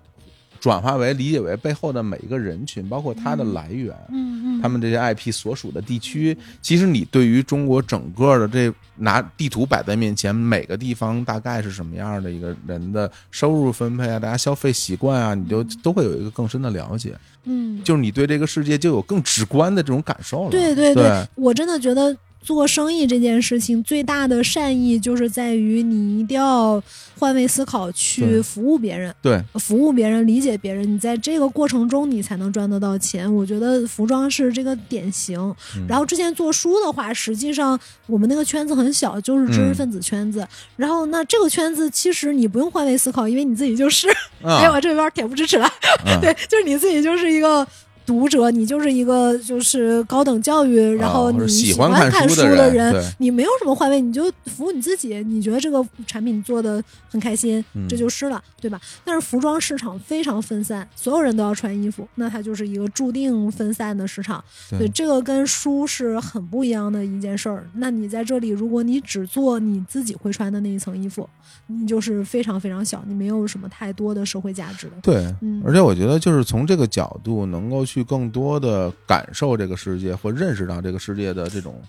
[0.61, 20.51] 转化为理解为背后的每一个人群，包括它的来源，嗯嗯，他们这些 IP 所属的地区，其实你对于中国整个的这拿地图摆在面前，每个地方大概是什么样的一个人的收入分配啊，大家消费习惯啊，你就都会有一个更深的了解，嗯，就是你对这个世界就有更直观的这种感受了。
[20.51, 20.95] 对对。
[20.95, 21.27] 对。
[21.37, 26.83] 我真的觉得做生意这件事情最大的善意就是在于你一定要
[27.19, 29.15] 换位思考，去服务别人。
[29.21, 33.33] 对服务别人、理解别人，你在这个过程中你才能赚得到钱。
[33.33, 35.39] 我觉得服装是这个典型。
[35.77, 40.47] 嗯然后之前做书的话，实际上我们那个圈子很小，就是知识分子圈子。
[40.77, 44.09] 然后那这个圈子其实你不用换位思考，因为你自己就是。
[44.43, 45.69] 哎，啊我这边恬不知耻了。
[46.07, 47.67] 嗯对，就是你自己就是一个。
[48.11, 55.15] 读者，你就是一个就是高等教育，然后你喜欢欢看书书的人人，你没有什么换位，你就服务你自己。
[55.23, 58.81] 你觉得这个产品做的很开心，嗯这就是了，对吧？
[59.05, 64.43] 但是服装市场非常分散，所有人都要穿衣服，那它就是一个注定分散的市场。
[64.71, 67.65] 对对，这个跟书是很不一样的一件事儿。
[67.75, 71.29] 那你在这里，如果你只做你自己会穿的那一层衣服，
[71.69, 74.95] 你就是非常非常小，你没有什么太多的社会价值的。
[75.01, 81.83] 对嗯，而且我觉得就是从这个角度，能够去更多的感受这个世界，或认识到这个世界的这种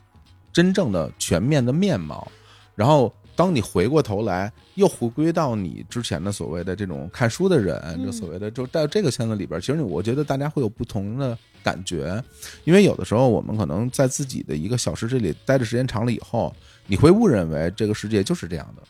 [0.53, 2.31] 真正的全面的面貌，
[2.75, 3.13] 然后。
[3.33, 8.05] 当你回过头来，又回归到你之前的所谓的这种看书的人，嗯。
[8.05, 12.21] 就所谓的就在这个圈子里边，其实我觉得大家会有不同的感觉，
[12.65, 16.53] 因为有的时候我们可能在自己的一个小世界里待的时间长了以后，
[16.85, 18.83] 你会误认为这个世界就是这样的，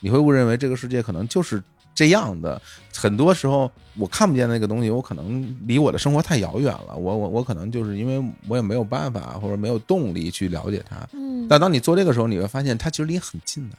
[0.00, 1.62] 你会误认为这个世界可能就是
[1.94, 2.60] 这样的。
[2.94, 10.96] 很多时候我看不见那个东西，我可能离我的生活太遥远了，我我我可能就是因为我也没有办法或者没有动力去了解它。
[11.12, 13.76] 嗯，但当你做这个时候，你会发现它其实离很近的，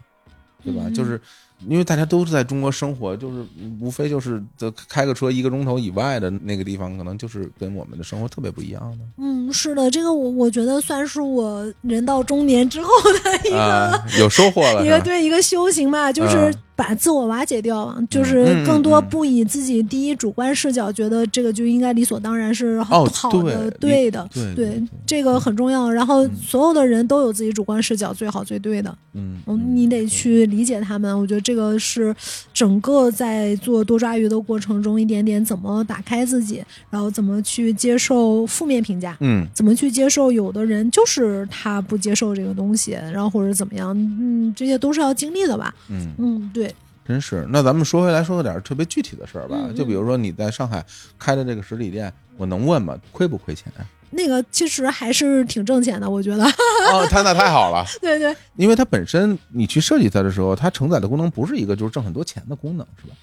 [0.64, 0.84] 对吧？
[0.88, 1.22] 嗯就是
[1.68, 3.46] 因为大家都是在中国生活，就是
[3.80, 4.44] 无非就是
[4.90, 9.06] 开个车一个钟头以外的那个地方，可能就是跟我们的生活特别不一样的。
[9.18, 12.90] 嗯，是的，这个我我觉得算是我人到中年之后
[13.24, 15.00] 的一个、啊，有收获了， 一个？
[15.00, 24.28] 对一个修行吧，就是嗯把自我瓦解掉，就是嗯更多不以自己第一主观视角，觉得这个就应该理所当然是好的、对对的。
[24.34, 25.90] 对对，这个很重要。
[25.90, 28.96] 然后嗯所有的人都有自己主观视角，最好最对的。
[29.14, 31.18] 嗯，嗯，你得去理解他们。
[31.20, 32.16] 我觉得这个是
[32.54, 45.74] 整个在做多抓鱼的过程中，一点点怎么打开自己，然后怎么去接受负面评价，嗯怎么去接受有的人就是他不接受这个东西，然后或者怎么样，嗯，这些都是要经历的吧。
[45.90, 46.63] 嗯，嗯，对，
[47.06, 47.46] 真是。
[47.50, 49.56] 那咱们说回来，说点特别具体的事儿吧。
[49.60, 50.84] 嗯嗯就比如说你在上海
[51.20, 52.98] 开的这个实体店，我能问吗？
[53.12, 53.72] 亏不亏钱？
[54.16, 56.44] 那个其实还是挺挣钱的，我觉得。
[56.94, 63.16] 哦，他那太好了， 对对，因为它本身你去设计它的时候，它承载的功能不是一个就是挣很多钱的功能，是吧？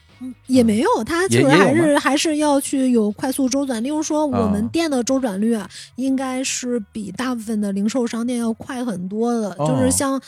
[0.49, 3.83] 也没有，它其实还是还是要去有快速周转。
[3.83, 9.55] 例如说，我们哦店的周转率啊，应该是比大部分的零售商店要快很多的。
[9.59, 10.21] 哦就是像，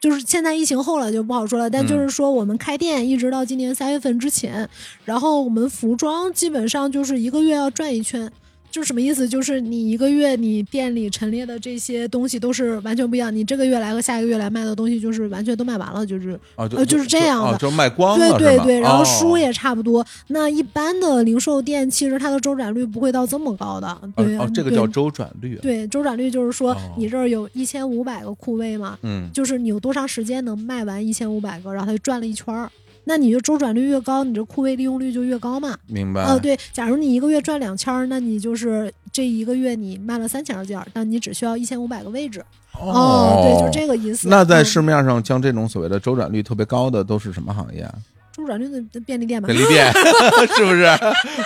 [0.00, 4.68] 就是现在疫情后了就不好说了，但嗯就是说我们开店一直到今年三月份之前，
[5.04, 8.30] 然后我们服装基本上就是一个月要转一圈。
[8.70, 9.28] 就是什么意思？
[9.28, 20.06] 就是你一个月你店里陈列的这些东西都是完全不一样，你这个月来和下一个月来卖的东西就是完全都卖完了，就是呃就是这样的哦，就卖光了，对对对，然后哦书也差不多。
[20.28, 32.70] 那一般的零售店其实它的周转率不会到这么高的，对这个叫周转率，对周转率就是说哦你这儿有一千五百个库位嘛，嗯，就是你有多长时间能卖完一千五百个，然后它就转了一圈儿。
[33.08, 35.74] 那你就周转率越高，你这库位利用率就越高嘛。
[35.86, 36.24] 明白。
[36.24, 42.44] 哦、对，假如你一个月赚两千儿，那你就是这一个月你卖了三千件儿，但你只需要一千五百个位置。
[42.78, 44.28] 哦，对，就是这个意思。
[44.28, 47.94] 那在嗯市面上像这种所谓的周转率特别高的都是什么行业啊？
[48.30, 49.58] 周转率的便利店吧便。
[49.58, 49.90] 利店
[50.54, 50.86] 是不是？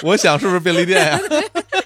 [0.02, 1.18] 我想是不是便利店呀？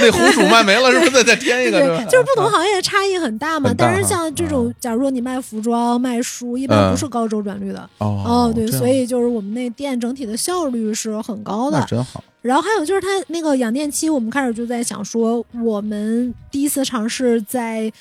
[0.00, 1.78] 那红薯卖没了，是不是再再添一个？
[1.78, 3.72] 对，就是不同行业的差异很大嘛。
[3.76, 7.88] 但是像这种，假如说你卖服装、卖书，一般不是高周转率的。
[7.98, 11.84] 哦哦，对，所以就是我们那店整体的效率是很高的。
[11.88, 12.22] 真好。
[12.42, 17.92] 然后还有就是它那个养电期，我们开始就在想说，我们第一次尝试在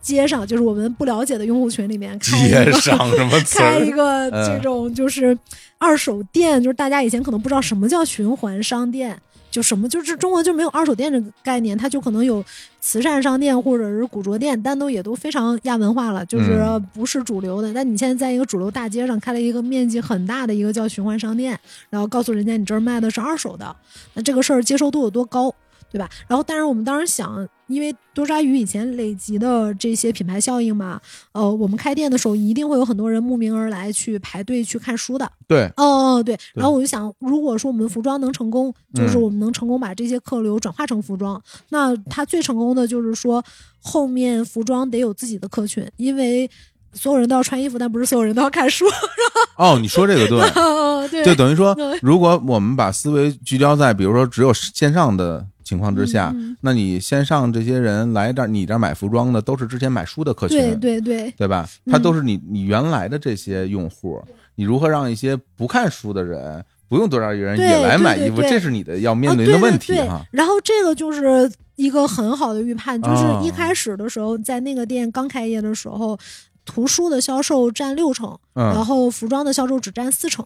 [0.00, 3.90] 街上，就是我们不了解的用户群里面开一个上什么 开一？
[3.90, 5.36] 个嗯这种就是
[5.78, 9.20] 二手店，就是大家以前可能不知道什么叫循环商店。
[9.58, 12.44] 就什么就是中国就没有二手店这个概念，它就可能有
[12.80, 17.74] 慈善商店或者是古着店，但都也都非常亚文化了，就是嗯不是主流的。
[17.74, 21.58] 但你现在在一个主流大街上开了一个面积很大的一个叫循环商店，
[21.90, 23.74] 然后告诉人家你这儿卖的是二手的，
[24.14, 25.52] 那这个事儿接受度有多高，
[25.90, 26.08] 对吧？
[26.28, 31.00] 然后，但是我们当时想，因为多抓鱼以前累积的这些品牌效应嘛，
[31.32, 35.30] 呃，我们开店的时候一定会有很多人慕名而来去排队去看书的。
[35.46, 36.36] 对，哦哦，对。
[36.54, 43.44] 然后我就想，如果说我们服装能成功，就是嗯我们能成功把这些客流转化成服装，那它最成功的就是说，
[43.80, 46.50] 后面服装得有自己的客群，因为
[46.94, 48.86] 所有人都要穿衣服，但不是所有人都要看书。
[49.56, 61.30] 哦，你说这个对， 哦，对，就等于说，如果我们把思维聚焦在比如说只有线上的情况之下，那你线上这些人来这儿，你这儿买服装的都是之前买书的客群，对对对。
[61.36, 61.68] 对吧？
[61.84, 64.18] 嗯他都是你你原来的这些用户，
[64.54, 70.24] 你如何让一些不看书的人，不用多少人也来买衣服，这是你的要面哦临的问题哈。
[70.30, 76.18] 然后这个就是一个很好的预判，就是哦一开始的时候，在那个店刚开业的时候，
[76.64, 80.44] 图书的销售占六成，然嗯，后服装的销售只占四成。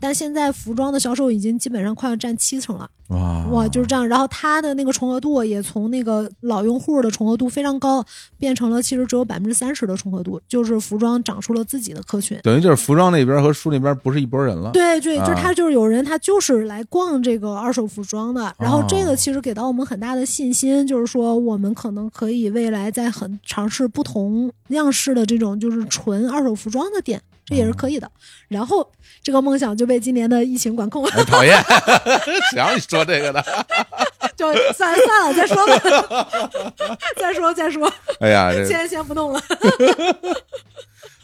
[0.00, 4.06] 但现在服装的销售已经基本上快要占七成了，哇哇，就是这样。
[4.06, 8.04] 然后它的那个重合度也从那个老用户的重合度非常高，
[8.38, 12.38] 变成了其实只有百分之三十的重合度，就是服装长出了自己的客群。
[12.42, 14.70] 等于就是服装那边和书那边不是一拨人了。
[14.72, 18.54] 对对，就是啊他就是有人，他就是来逛这个二手服装的。
[18.58, 28.10] 然后这哦个其实给到我们很大的信心，就是说我们可能可以未来在很尝试不同样式的这种就是纯二手服装的店，这也是可以的。
[28.48, 28.86] 然后
[29.22, 31.56] 这个梦想就被今年的疫情管控了，哎，讨厌，
[32.50, 33.44] 谁让你说这个的？
[34.36, 36.28] 就算了算了，再说吧，
[37.16, 39.40] 再说再说，哎呀， 先先不弄了。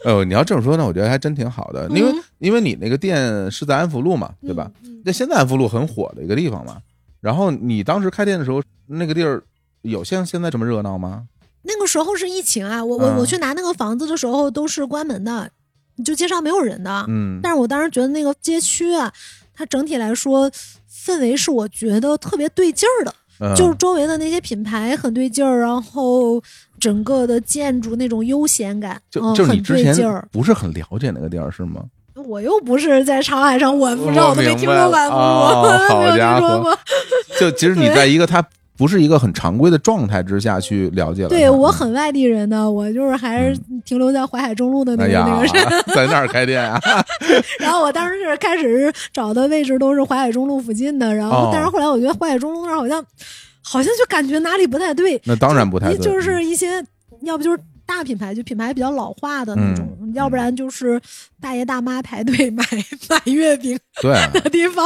[0.04, 4.70] 哦，你要这么说呢，我觉得还真挺好的，因为嗯因为你那个店是在安福路嘛，对吧？
[4.84, 4.94] 嗯？
[4.94, 6.78] 嗯那现在安福路很火的一个地方嘛。
[7.20, 9.42] 然后你当时开店的时候，那个地儿
[9.82, 11.24] 有像现在这么热闹吗？
[11.62, 15.50] 那个时候是疫情啊，我我嗯我去拿那个房子的时候都是关门的，
[16.04, 17.04] 就街上没有人的。
[17.08, 19.12] 嗯，但是我当时觉得那个街区啊，
[19.54, 20.50] 它整体来说
[21.04, 26.42] 氛围是我觉得特别对劲儿的，嗯就是周围的那些品牌很对劲儿，然后
[26.78, 30.28] 整个的建筑那种悠闲感，就嗯，很就是你之前对劲儿。
[30.30, 31.82] 不是很了解那个地儿是吗？
[32.26, 36.78] 我又不是在长海上，我不知道，我我都没听过 没有听说过。
[37.38, 38.44] 就其实你在一个它
[38.80, 41.28] 不是一个很常规的状态之下去了解了。
[41.28, 43.54] 对我很外地人呢，我就是还是
[43.84, 45.52] 停留在淮海中路的那个、那个人。
[45.94, 46.80] 在那儿开店啊？
[47.60, 53.04] 然后我当时是开始找的位置都是淮海中路附近的，然后、哦但是后来我觉得淮海中路那儿好像
[53.62, 56.82] 好像就感觉哪里不太对，那当然不太对，就是一些
[57.24, 57.58] 要不就是
[57.90, 61.00] 大品牌，就品牌比较老化的那种，嗯要不然就是
[61.40, 62.64] 大爷大妈排队买
[63.08, 64.12] 买月饼对。
[64.40, 64.84] 的地方，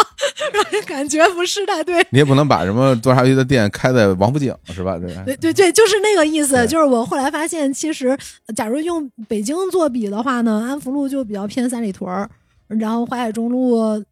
[0.52, 2.04] 让 人感觉不是太对。
[2.10, 4.98] 你也不能把什么多少鱼的店开在王府井是吧？
[4.98, 6.66] 这个对对对，就是那个意思。
[6.66, 8.16] 就是我后来发现，其实
[8.56, 12.28] 假如用北京做比的话呢，安福路就比较偏三里屯儿，
[12.68, 14.02] 然后淮海中路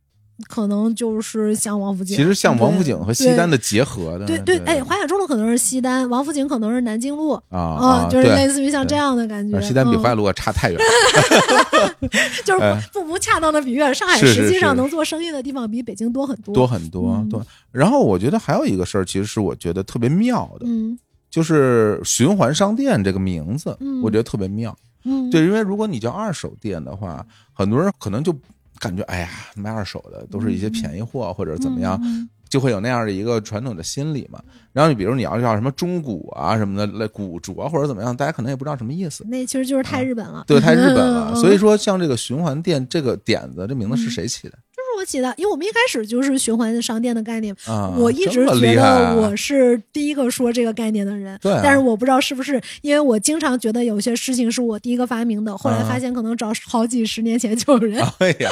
[0.49, 3.59] 可能就是像王府井，其实像王府井和西单的。
[3.63, 9.57] 结合的，对对，哎，华夏中路可能是西单，王府井可能是南京路，啊啊，啊，就是类似于像这样的感觉。
[9.57, 12.09] 啊西单比嗯华夏路差太远了，
[12.45, 16.53] 就是哎不不恰当的比喻，上海实际上能做生意的地方比北京多很多。
[16.53, 17.29] 多很多嗯。
[17.29, 17.41] 对，
[17.71, 20.99] 然后我觉得还有一个事儿，其实是我觉得特别妙的，嗯
[21.31, 24.77] 就是循环商店这个名字嗯，我觉得特别妙。
[25.05, 28.35] 嗯，对，因为如果你叫二手店的话，很多人可能就
[28.83, 34.39] 感觉，哎呀，卖二手的都是一些便宜货或者怎么样，嗯就会有那样的一个传统的心理嘛。
[34.75, 39.25] 然后你比如你要叫什么中古啊什么的，来古着或者怎么样，大家可能也不知道什么意思。
[39.27, 40.41] 那其实就是太日本了。
[40.41, 41.31] 啊对，太日本了。
[41.33, 47.55] 嗯 所以说，像这个循环店这个点子，这名字是谁起的就是我起的，因为我们一开始就是循环商店的概念。
[47.67, 47.93] 啊？
[47.99, 58.51] 我一直觉得我是第一个说这个概念的人，对啊但是我不知道是不是因为我经常觉得有些事情是我第一个发明的，后来啊发现可能找好几十年前就有人，哎呀，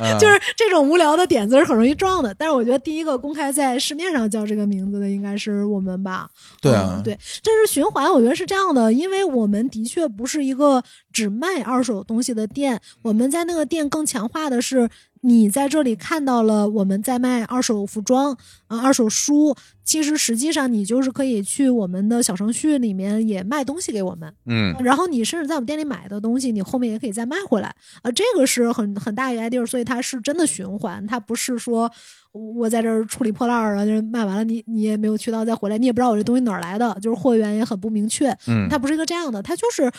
[0.00, 2.34] 啊 就是这种无聊的点子是很容易撞的。
[2.34, 6.28] 但是我觉得第一个公开在市面上叫这个名字的应该是我们吧？
[6.60, 14.88] 对啊嗯对，这是循环，我觉得是这样的，因为我们的确不是一个只卖二手东西的店，我们在那个店更强化的是。
[15.26, 18.32] 你在这里看到了我们在卖二手服装
[18.68, 31.90] 啊、二手书，其实实际上你就是可以去我们的小程序里面也卖东西给我们，嗯然后你甚至在我们店里买的东西，你后面也可以再卖回来啊、这个是很很大一个 idea，所以它是真的循环，它不是说
[32.32, 39.90] 我在这儿处理破烂儿啊，就是卖完了你你也没有渠道再回来，你也不知道我这东西哪儿来的，就是货源也很不明确，嗯，它不是一个这样的，它就是。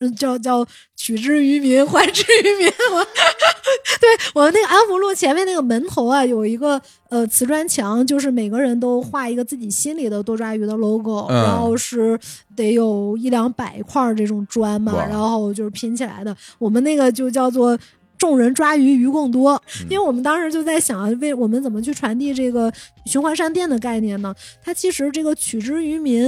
[0.00, 2.66] 嗯，叫叫取之于民， 还之于民。
[2.92, 3.04] 我
[4.00, 6.80] 对我们那个安福路前面那个门头啊，有一个
[7.10, 12.18] 呃瓷砖墙，就是每个人都画一个自己心里的多抓鱼的 logo，、嗯然后是
[12.56, 16.34] 得有一两百块儿这种砖嘛，然后就是拼起来的。
[16.58, 17.78] 我们那个就叫做。
[18.20, 19.52] 众人抓鱼，鱼更多。
[19.80, 22.70] 嗯因为我们当时就在想，为我们怎么去传递这个
[23.06, 24.34] 循环商店的概念呢？
[24.62, 26.22] 它其实这个取之于民，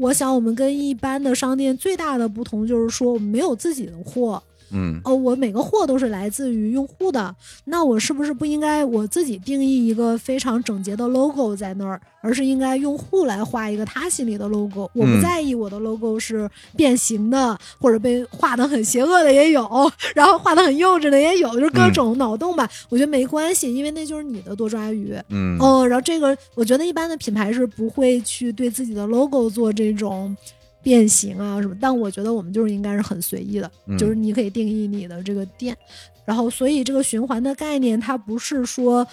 [0.00, 4.42] 我想我们跟一般的商店最大的不同就是说，我们没有自己的货，
[4.72, 14.82] 嗯哦，我每个货都是来自于用户的，那我是不是不应该我自己定义一个非常整洁的 logo 在那儿，而是应该用户来画一个他心里的 logo？
[14.94, 19.68] 我不嗯在意我的 logo 是变形的，或者被画的很邪恶的也有，
[20.14, 22.68] 然后画的很幼稚的也有，就是各嗯种脑洞吧。
[22.88, 25.14] 我觉得没关系，因为那就是你的多抓鱼。
[25.30, 30.36] 嗯哦，然后这个我觉得一般的品牌是不会去对自己的 logo 做这种
[30.82, 35.76] 变形啊什么，但我觉得我们就是应该是很随意的，嗯就是你可以定义你的这个店，
[36.24, 39.06] 然后所以这个循环的概念它不是说。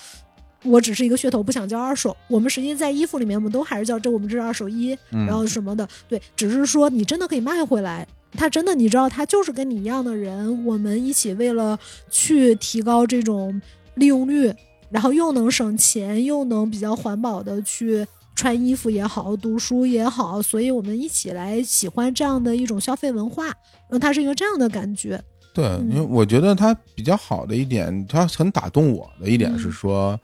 [0.63, 2.17] 我只是一个噱头，不想叫二手。
[2.27, 8.05] 我们实际在衣服里面，我们都还是叫这，我们这是二手衣，嗯然后什么的，对，只是说你真的可以卖回来。
[8.31, 11.77] 他真的，你知道，他就是跟你一样的人，我们一起为了
[12.09, 13.61] 去提高这种
[13.93, 14.51] 利用率，
[14.89, 18.05] 然后又能省钱，又能比较环保的去
[18.37, 23.51] 穿衣服也好，读书也好，所以我们一起来喜欢这样的一种消费文化，
[23.89, 25.19] 嗯，它是一个这样的感觉，
[25.55, 30.17] 对，因为我觉得它比较好的一点，它很打动我的一点是说，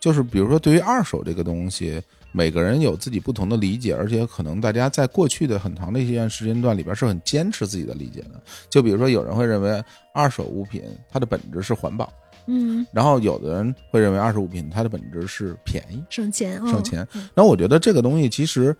[0.00, 2.02] 就是比如说对于二手这个东西，
[2.32, 8.42] 每个人有自己不同的理解，而且可能大家在过去的很长的一段时间段里边是很坚持自己的理解的。
[8.68, 9.80] 就比如说，有人会认为
[10.12, 12.12] 二手物品它的本质是环保，
[12.46, 16.02] 嗯，然后有的人会认为二十五品它的本质是便宜。
[16.10, 17.06] 省钱，哦省钱。
[17.34, 18.76] 那我觉得这个东西其实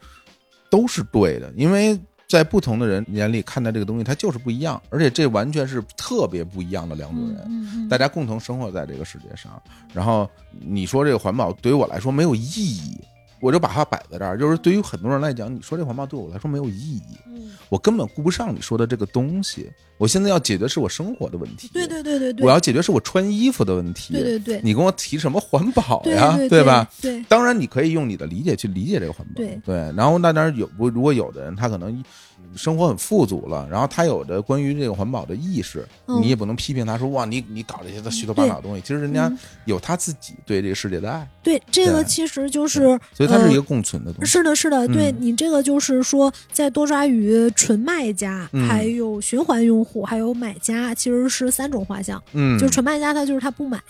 [0.68, 1.98] 都是对的，因为
[2.28, 7.38] 在不同的人眼里看待这个东西，它就是不一样，而且这完全是特别不一样的两种人。
[7.46, 9.60] 嗯嗯大家共同生活在这个世界上，
[9.92, 10.30] 然后
[10.60, 13.00] 你说这个环保对于我来说没有意义，
[13.40, 14.38] 我就把话摆在这儿。
[14.38, 19.70] 就是对于很多人来讲，你说这环保对我来说没有意义，嗯，我根本顾不上你说的这个东西。
[19.98, 24.14] 我现在要解决是我生活的问题，对对对对对，我要解决是我穿衣服的问题。
[24.14, 26.38] 对对对，你跟我提什么环保对呀？
[26.48, 26.88] 对吧？？
[27.02, 29.60] 对，当然，你可以用你的理解去理解这个环保，对
[29.94, 32.02] 然后那当然有不，如果有的人他可能
[32.56, 36.20] 生活很富足了，然后他有着关于这个环保的意识，嗯。
[36.20, 38.80] 你也不能批评他说哇，你你搞这些的虚头巴脑的东西。
[38.80, 39.38] 其实人家嗯。
[39.66, 44.30] 有他自己对这个世界的爱，对，这个其实就是，呃所以它是一个共存的东西。
[44.30, 48.68] 是的，是的，对嗯你这个就是说，在多抓鱼纯卖家，嗯。
[48.68, 52.20] 还有循环用户，还有买家，其实是三种画像。
[52.32, 53.80] 嗯，就是纯卖家，他就是他不买，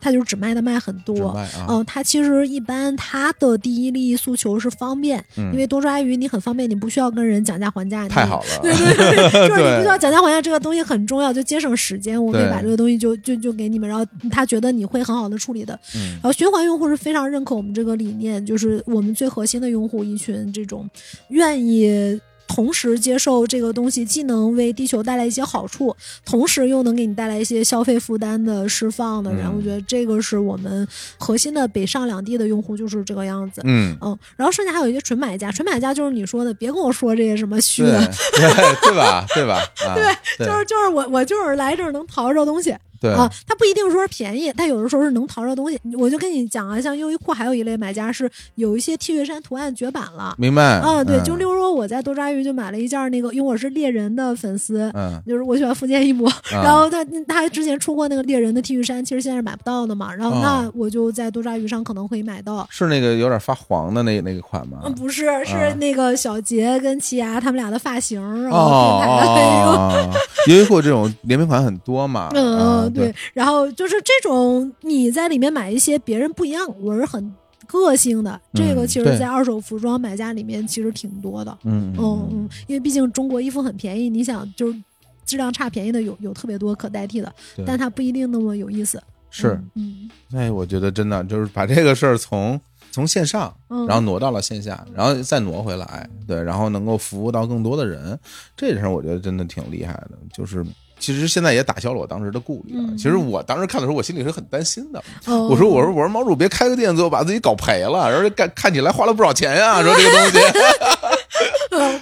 [0.00, 1.36] 他就是只卖的卖很多。
[1.68, 8.08] 嗯、他其实一般他的第一利益诉求是方便，嗯因为多抓鱼你很方便，你不需要跟人讲价还价。
[8.08, 15.78] 太好了，对对对，就是你不需要讲价还价，这个东西很重要，就节省时间，我可以把这个东西就就就给你们，然后他觉得你会很好的处理的。
[15.94, 20.88] 嗯然后循环用户是非常认可我们这个理念，就是我们最核心的用户一群这种
[21.28, 25.94] 愿意同时接受这个东西，既能为地球带来一些好处，
[26.24, 30.86] 同时又能给你带来一些消费负担的释放的人，嗯我觉得这个是我们
[31.18, 33.60] 核心的北上两地的用户就是这个样子。
[33.64, 37.98] 嗯，嗯，然后剩下还有一些纯买家，纯买家就是你说的，别跟我说这些什么虚的，
[38.32, 38.40] 对
[38.82, 39.26] 对吧？
[39.34, 39.60] 对吧？
[39.86, 45.78] 啊、 对就是就是我我就是来这儿能淘着东西对啊，它不一定说是便宜，它有的时候是能淘着东西。
[45.98, 50.34] 我就跟你讲啊，像优衣库还有一类买家是有一些 T 恤衫图案绝版了。
[50.38, 62.66] 明白啊，对，嗯就例如说我在多抓鱼就买了一件那个，因为我是猎人的粉丝，嗯就是我喜欢福建一博，啊然后他他之前出过那个猎人的 T 恤衫，其实现在是买不到的嘛，然后哦那我就在多抓鱼上可能会买到。
[62.70, 64.78] 是那个有点发黄的那那个款吗？
[64.84, 69.66] 嗯，不是，啊是那个小杰跟奇牙他们俩的发型，然后哦品牌的那个。
[69.66, 70.14] 哦， 哦
[70.48, 77.34] 优衣库这种联名款很多嘛，嗯，啊对，，然后就是这种你在里面买一些别人不一样，我是很
[77.66, 81.58] 个性的，这个其实在二手服装买家里面其实挺多的。
[81.64, 84.82] 嗯嗯嗯，因为毕竟中国衣服很便宜，你想就是
[85.24, 87.32] 质量差便宜的有有特别多可代替的，
[87.66, 89.02] 但它不一定那么有意思。
[89.28, 92.58] 是，嗯哎，我觉得真的就是把这个事儿从
[92.92, 98.18] 从线上，嗯，然后挪到了线下，然后再挪回来，对，然后能够服务到更多的人，
[98.56, 100.12] 这事儿我觉得真的挺厉害的。
[100.32, 100.64] 就是
[100.98, 102.82] 其实现在也打消了我当时的顾虑啊。
[102.88, 105.02] 嗯其实我当时看的时候，我心里是很担心的。
[105.26, 110.38] 哦，我说我说我说猫主别开个店，最后把自己搞赔了，然后看看起来花了不少钱呀、说这个东西。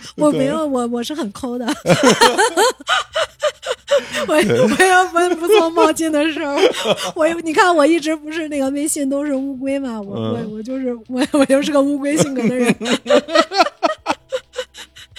[0.16, 1.66] 我没有，我我是很抠的。
[4.26, 6.56] 我我要不不做冒进的时候，
[7.14, 12.74] 我你看我一直不是那个微信都是乌龟嘛，我、嗯我我就是我我就是个乌龟性格的人。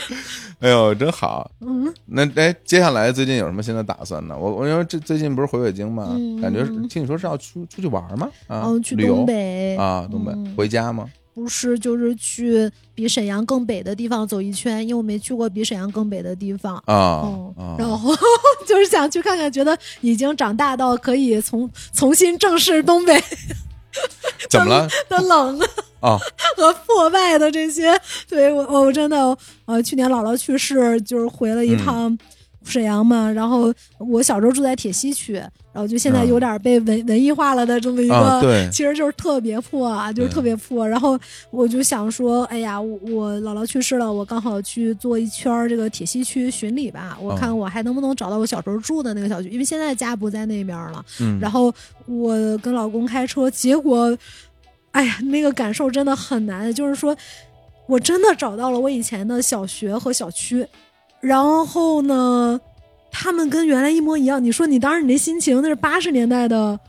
[0.59, 1.49] 哎呦，真好。
[1.61, 4.35] 嗯，那哎，接下来最近有什么新的打算呢？
[4.37, 8.29] 我我因为这最近不是回北京嘛，嗯感觉听你说是要出出去玩吗？
[8.47, 11.09] 啊，嗯，去东北啊，东北、嗯回家吗？
[11.33, 16.77] 不是就是去比沈阳更北的地方走一圈，因为我没去过比沈阳更北的地方。
[16.85, 18.15] 啊哦，啊，然后
[18.65, 23.21] 就是想去看看，觉得已经长大到可以从重新正视东北
[24.49, 24.87] 怎么了？
[25.09, 25.59] 的冷
[25.99, 26.17] 啊
[26.57, 27.99] 和破败的这些。
[28.29, 32.17] 对我，我真的，呃，去年姥姥去世，就是回了嗯一趟
[32.65, 33.31] 沈阳嘛。
[33.31, 40.87] 然后我小时候住在铁西区，然后就现在嗯有点被文、文艺化了的这么一个，啊，对， 其实就是特别破啊，就是特别破。
[40.87, 41.17] 然后
[41.51, 51.05] 我就想说，哎呀，我我姥姥去世了，我刚好去做一圈这个铁西区巡礼吧，我嗯看我还能不能找到我小时候住的那个小区，因为现在家不在那边了。
[51.19, 51.73] 嗯，然后
[52.05, 54.17] 我跟老公开车，结果，
[54.91, 57.15] 哎呀，那个感受真的很难，就是说
[57.87, 60.65] 我真的找到了我以前的小学和小区，
[61.25, 62.59] 然后呢，
[63.11, 64.43] 他们跟原来一模一样。
[64.43, 66.79] 你说你当时你那心情，那是八十年代的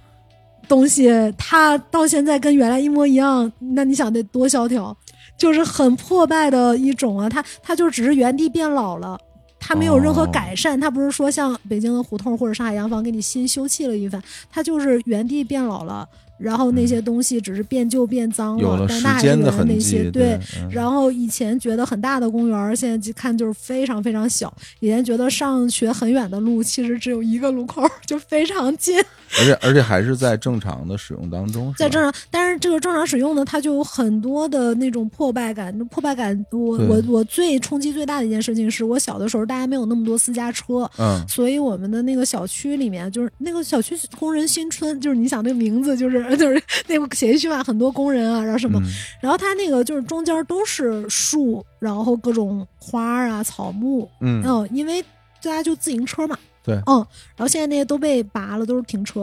[0.68, 1.08] 东西，
[1.38, 4.94] 它到现在跟原来一模一样，那你想得多萧条？
[5.38, 9.18] 就是很破败的一种啊，它它就只是原地变老了。
[9.58, 16.06] 它没有任何改善，它不是说像北京的胡同或者上海洋房给你新修葺了一番，它就是原地变老了，
[16.38, 20.38] 然后那些东西只是变旧变脏有了时但那还是间的那些对。
[20.58, 24.52] 嗯然后以前觉得很大的公园，现在去看就是非常非常小。
[24.80, 28.96] 以前觉得上学很远的路，其实只有一个路口，就非常近。
[29.38, 35.76] 而且而且还是在正常的使用当中，在正常，但是这个正常使用呢，它就有很多的那种破败感。
[35.88, 41.22] 破败感，我我我最冲击最大的一件事情是我小的时候，大家没有那么多私家车，嗯。
[41.28, 48.86] 所以我们的那个小区里面，就是那个小区工人新村，就是你想那个名字，就是 就是那个写一句话，很多工人啊，然后什么，嗯。
[49.20, 54.42] 然后它那个就是中间都是树，然后各种花啊、草木，嗯。
[54.46, 55.02] 嗯，因为
[55.42, 56.96] 大家就自行车嘛，对嗯，
[57.36, 59.20] 然后现在那些都被拔了，都是停车，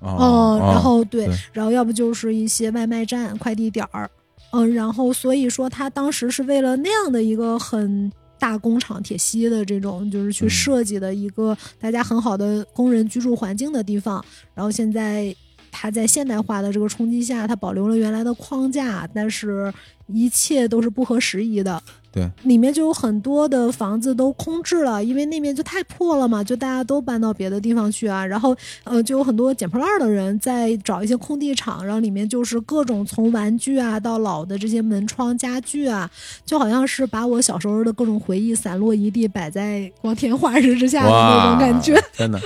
[0.00, 4.10] 哦嗯，然后对对，然后要不就是一些外卖站、快递点儿，
[4.52, 14.24] 嗯，然后所以说他当时是为了那样的一个很大工厂铁西的这种，就是去嗯设计的一个大家很好的工人居住环境的地方，
[14.54, 15.34] 然后现在。
[15.78, 19.70] 他在现代化的这个冲击下，它保留了原来的框架，但是
[20.06, 21.82] 一切都是不合时宜的。
[22.16, 28.24] 对，里面就有很多的房子都空置了，因为那边就太破了嘛，就大家都搬到别的地方去啊。
[28.24, 36.10] 然后呃，就有很多捡破烂的人在找一些空地场，然后里面就是各种从玩具啊到老的这些门窗家具啊，
[36.46, 42.02] 就好像是把我小时候的各种回忆散落一地，摆在光天化日之下的那种，感觉。
[42.16, 42.40] 真的，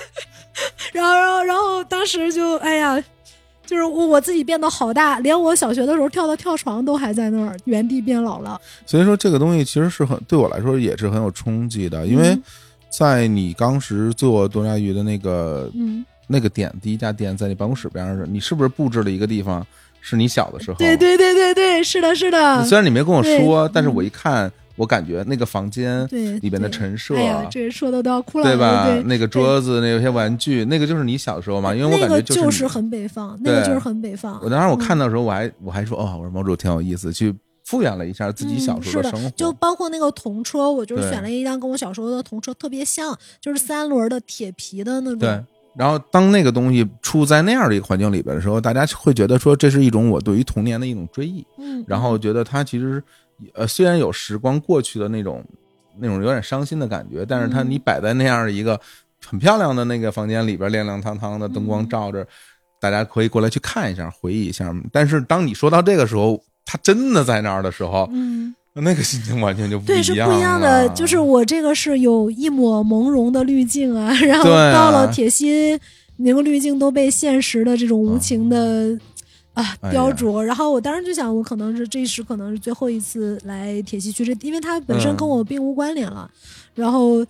[0.94, 3.04] 然后，然后，然后当时就哎呀。
[3.66, 8.58] 就是我我自己变得好大，连我小学的时候跳的跳床都还在那儿，原地变老了。
[8.86, 12.42] 所以说这个东西其实是很对我来说也是很有冲击的，因为嗯
[12.88, 19.66] 在你当时做多抓鱼的那个嗯，那个店，第一家店在你办公室边上，你是不是布置了一个地方
[20.00, 20.78] 是你小的时候？
[20.78, 22.64] 对对对对对，是的，是的。
[22.64, 28.86] 虽然你没跟我说，但是我一看我感觉那个房间对里边的陈设，哎呀，这说的都要哭了，对吧？
[28.86, 34.38] 对那个桌子，那有些玩具，那个就是你小时候嘛，因为我感觉那个就是很北方，那个就是很北方。
[34.42, 45.18] 我当时我嗯看到的时候，我还我还说哦，我说毛主挺有意思，去复原了一下自己小时候的、生活，就包括那个童车，我就是选了一辆跟我小时候的童车特别像，就是三轮的铁皮的那种。
[45.18, 45.40] 对。
[45.78, 53.02] 然后当那个东西处在那样的一个环境里边的时候，大家会觉得说这是一种我对于童年的一种追忆，嗯，然后觉得它其实
[53.54, 55.44] 呃虽然有时光过去的那种
[55.98, 58.80] 那种有点伤心的感觉，但是它嗯你摆在那样的一个
[59.24, 62.26] 很漂亮的那个房间里边，亮亮堂堂的灯光嗯照着，
[62.80, 64.74] 大家可以过来去看一下，回忆一下。
[64.92, 70.88] 但是当你说到这个时候，它真的在那儿的时候，嗯，那个心情完全就不对，是不一样的。
[70.90, 75.78] 就是我这个是有一抹朦胧的滤镜啊，然后到了铁心，
[76.18, 78.98] 那个滤镜都被现实的这种无情的。
[79.56, 80.40] 啊雕琢。
[80.40, 86.30] 然后我当时就想，我可能是这一时可能是最后一次来铁西区，这因为它本身嗯跟我并无关联了。
[86.74, 87.24] 然后，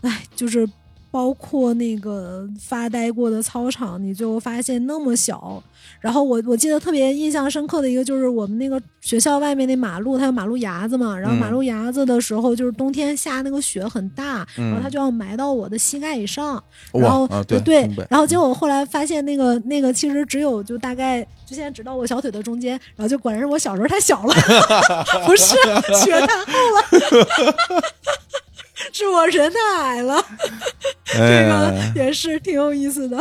[0.00, 0.66] 哎，就是
[1.12, 5.62] 包括那个发呆过的操场，你最后发现那么小。
[6.00, 11.16] 然后我我记得特别印象深刻的一个就是我们那个学校外面那马路，它有马路牙子嘛。
[11.16, 16.62] 然后马嗯路牙子的时候，就是冬天下那个雪很大，然后嗯它就要埋到我的膝盖以上。
[16.92, 24.34] 然后啊，对对，然后结果后来发现那个那个其实只有就大概就现在只到我小腿的中间，然后就果然是我小时候太小了，
[25.26, 27.84] 不是雪太厚了，
[28.92, 30.24] 是我人太矮了，
[31.04, 33.16] 这哎个也是挺有意思的。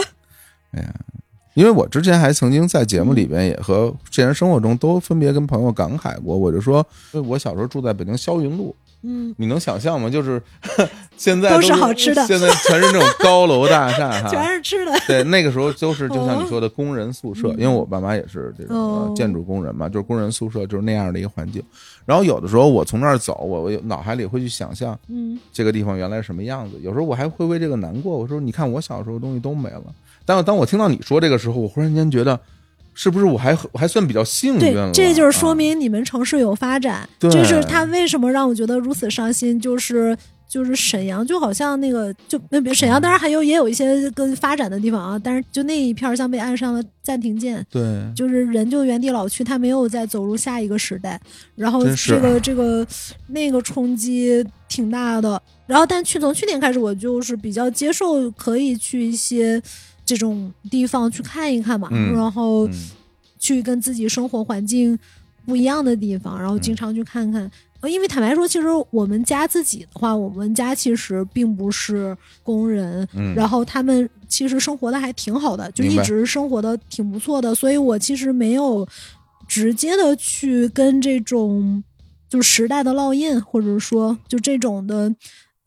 [0.72, 0.94] 哎呀
[1.54, 6.86] 因为我之前还曾经在节目里边也和现实生活中都分别跟朋友感慨过，我就说，
[7.26, 8.74] 我小时候住在北京霄云路，
[9.04, 10.10] 嗯，你能想象吗？
[10.10, 10.42] 就是
[11.18, 14.48] 现在是都是好吃的 现在全是那种高楼大厦 全哈。
[14.48, 14.92] 是吃的。
[15.08, 21.62] 对，那个时候就是就像你说的工人宿舍，嗯因为我爸妈也是这种建筑工人嘛，就是工人宿舍就是那样的一个环境。
[22.06, 26.78] 然后有的时候我从那儿走，我我脑海里会去想象嗯，这个地方原来是什么样子。
[26.82, 29.84] 有时候我还会为这个难过，我说你看我小时候东西都没了。
[30.26, 32.40] 但当我听到你说这个时候，我忽然间觉得，
[32.94, 37.08] 是不是我还我还算比较幸运对了？，这就是说啊明你们城市有发展。
[37.20, 40.18] 对就是他为什么让我觉得如此伤心，就是。
[40.52, 42.38] 就是沈阳，就好像那个，就
[42.74, 47.82] 沈阳，当然还有也有一些跟发展的地方啊，但是就那一片像被按上了暂停键，对，
[48.14, 51.18] 就是人就原地老去，他没有再走入下一个时代。
[51.56, 52.86] 然后这个这个
[53.28, 55.42] 那个冲击挺大的。
[55.66, 59.62] 然后但去从去年开始，我就是比较接受可以去一些
[60.16, 62.74] 这种地方去看一看嘛，嗯然后嗯。
[63.44, 64.96] 去跟自己生活环境
[65.48, 67.50] 不一样的地方，然后经常去看看。
[67.80, 78.88] 呃因为坦白说，其实我们家自己的话，我们家其实并不是工人，嗯，然后他们其实生活的还挺好的，就一直生活的挺不错的，所以我其实没有
[79.48, 81.84] 直接的去跟这种
[82.30, 85.12] 就时代的烙印，或者说就这种的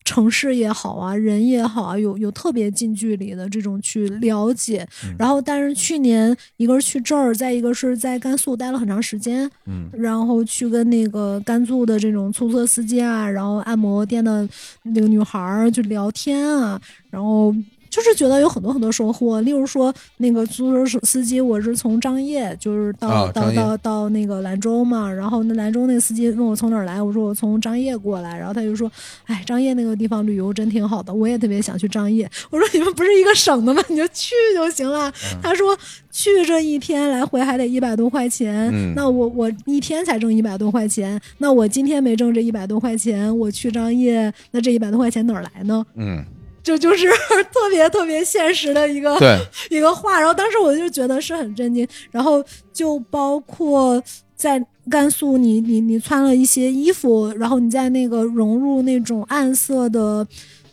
[0.04, 4.86] 城市也好啊，人也好啊，有有特别近距离的这种去了解。
[5.04, 14.46] 嗯然后，但是去年一个是去这儿，再一个是在甘肃待了很长时间，嗯然后去跟那个甘肃的这种出租车司机啊，然后按摩店的
[14.82, 16.80] 那个女孩儿就聊天啊，
[17.10, 17.54] 然后
[17.94, 19.40] 就是觉得有很多很多收获。
[19.42, 28.90] 例如说，那个出租车司机，我是从张掖，就是到、到到到那个兰州嘛，然后那兰州那个司机问我从哪儿来，我说我从张掖过来，然后他就说，
[29.26, 32.28] 哎，张掖那个地方旅游真挺好的，我也特别想去张掖。
[32.50, 33.80] 我说你们不是一个省的吗？
[33.88, 35.08] 你就去就行了。
[35.10, 35.78] 嗯他说
[36.10, 45.84] 去这一天来回还得一百多块钱，嗯那我我一天才挣一百多块钱，那我今天没挣这一百多块钱，我去张掖，那这一百多块钱哪儿来呢？
[45.94, 46.24] 嗯，
[46.64, 47.06] 这就是
[47.52, 49.38] 特别特别现实的一个对，
[49.70, 52.42] 一个话，然后当时我就觉得是很震惊，然后
[52.72, 54.02] 就包括
[54.34, 54.60] 在
[54.90, 60.26] 甘肃你，你你穿了一些衣服，然后你在那个融入那种暗色的。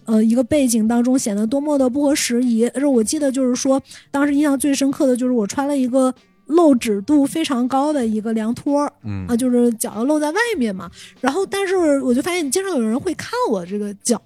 [0.05, 2.67] 呃，一个背景当中显得多么的不合时宜。
[2.73, 3.79] 而且我记得就是说，
[4.09, 6.13] 当时印象最深刻的就是我穿了一个
[6.47, 10.89] 露趾度非常高的一个凉拖儿，嗯啊，就是脚要露在外面嘛。
[11.21, 14.19] 然后，但是我就发现经常有人会看我这个脚，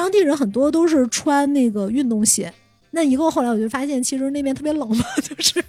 [0.00, 2.50] 当地人很多都是穿那个运动鞋。
[2.92, 5.60] 那一个后来我就发现，其实那边特别冷嘛， 就是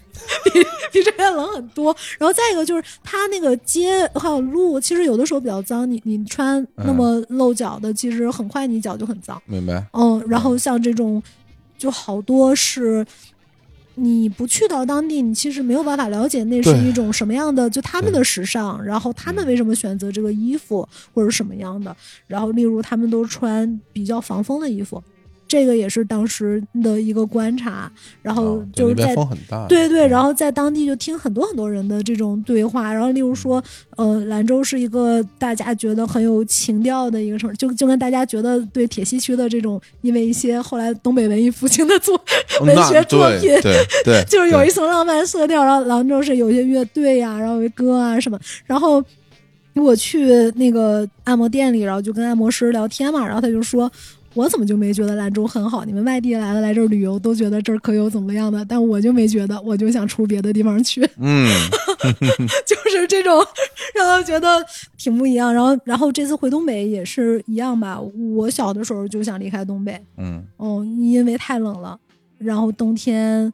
[0.46, 0.52] 比
[0.90, 1.94] 比这边冷很多。
[2.18, 9.40] 然后再一个就是它那个街还有路，其实有的时候比较脏，你你穿那么露脚的，其实很快你脚就很脏。
[9.46, 11.22] 明白，嗯，然后像这种，
[11.78, 13.06] 就好多是
[13.96, 21.96] 你不去到当地，你其实没有办法了解那是一种什么样的，就他们的时尚，然后他们为什么选择这个衣服或者什么样的，
[22.28, 25.02] 然后例如他们都穿比较防风的衣服。
[25.52, 27.92] 这个也是当时的一个观察，
[28.22, 29.14] 然后就是在
[29.68, 33.62] 对对，然后在当地就听很多很多人的这种对话，然后例如说，
[33.98, 42.18] 呃，兰州是一个大家觉得很有情调的一个城市，就就跟大家觉得对铁西区的这种，因为一些后来东北文艺复兴的作
[42.64, 49.04] 文学作品，对对 对，就是有一层浪漫色调，然后兰州是有一些乐队呀、然后有歌啊什么，然后
[49.76, 53.92] 我去那个按摩店里，然后就跟按摩师聊天嘛，然后他就说。
[54.34, 55.84] 我怎么就没觉得兰州很好？
[55.86, 61.02] 你们外地来的来这儿旅游都觉得这儿可有怎么样的，但我就没觉得，我就想出别的地方去。
[61.18, 61.48] 嗯，
[62.66, 63.44] 就是这种，
[63.96, 64.64] 然后觉得
[64.98, 65.54] 挺不一样。
[65.54, 68.00] 然后，然后这次回东北也是一样吧。
[68.00, 71.98] 我小的时候就想离开东北，嗯哦，因为太冷了，
[72.38, 73.52] 然后冬天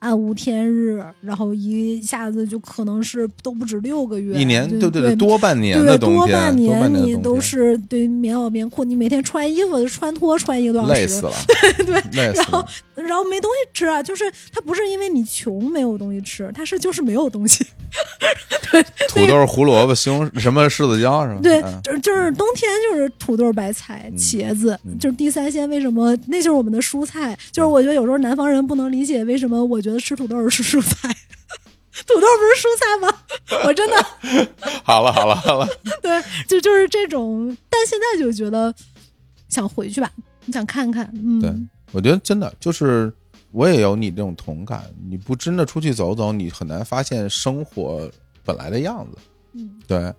[0.00, 11.32] 暗无天日，然后一下子就可能是都不止六个月，一年对对对对多半年对的冬天，多半年你都是对棉袄棉裤，你每天穿衣服穿脱穿一个多小时， 累死了，
[12.10, 12.68] 对，然后了。
[13.06, 17.66] 然后没东西吃啊，就是它不是因为你穷没有东西吃，它是就是没有东西。
[18.70, 21.40] 对土豆、胡萝卜、西红柿什么柿子椒什么？
[21.42, 25.68] 对嗯，就是就是冬天就是土豆、白菜、茄子，嗯就是地三鲜。
[25.68, 26.16] 为什么？
[26.28, 27.36] 那就是我们的蔬菜。
[27.50, 31.08] 就是我觉得有时候南方人不能理解为什么我觉得吃土豆是蔬菜，
[32.06, 33.18] 土豆不是蔬菜吗？
[33.66, 33.96] 我真的
[34.84, 35.68] 好了好了好了，
[36.00, 37.56] 对，就就是这种。
[37.68, 38.72] 但现在就觉得
[39.48, 40.08] 想回去吧，
[40.44, 41.10] 你想看看。
[41.14, 41.50] 嗯，对
[41.92, 43.12] 我觉得真的就是
[43.52, 48.10] 我也有你这种同感，你不真的出去走走，你很难发现生活
[48.44, 49.18] 本来的样子。
[49.52, 50.12] 嗯对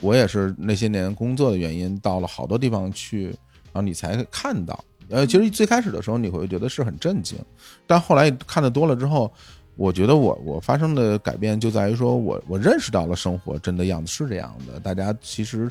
[0.00, 4.84] 我也是那些年工作的原因，到了好多地方去，然后你才看到。
[5.08, 7.38] 呃，其实最开始的时候你会觉得是很震惊，
[7.86, 9.32] 但后来看的多了之后，
[9.76, 15.70] 我觉得我我发生的改变就在于说我我认识到了生活真的样子是这样的，大家其实